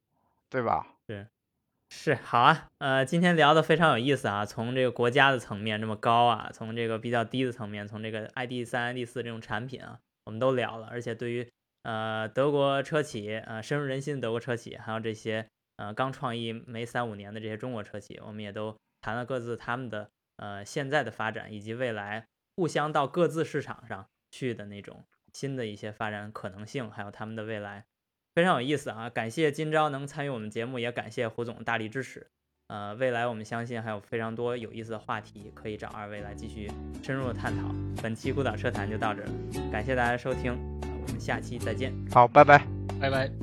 [0.50, 0.86] 对吧？
[1.94, 11.46] 是好啊，呃，今天聊的非常有意思啊，从这个国家的层面这么高啊，从这个比较低的层面，从这个 ID 三、ID 四这种产品啊，我们都聊了，而且对于
[11.83, 22.26] 呃德国车企，呃深入人心的德国车企，还有这些呃刚创业没三五年的这些中国车企，我们也都谈了各自他们的呃现在的发展，以及未来
[22.57, 27.85] 互相到各自市场上去的那种新的一些发展可能性，还有他们的未来。
[28.35, 29.11] 非常有意思啊！
[29.11, 32.26] 感谢今朝能参与我们节目，也感谢胡总大力支持。
[32.68, 36.70] 呃，未来我们相信还有非常多有意思的话题可以找二位来继续
[37.03, 37.68] 深入的探讨。
[38.03, 40.57] 本期孤岛车谈就到这儿了，感谢大家收听，
[41.07, 41.92] 我们下期再见。
[42.11, 42.64] 好，拜拜。
[43.00, 43.41] 拜拜。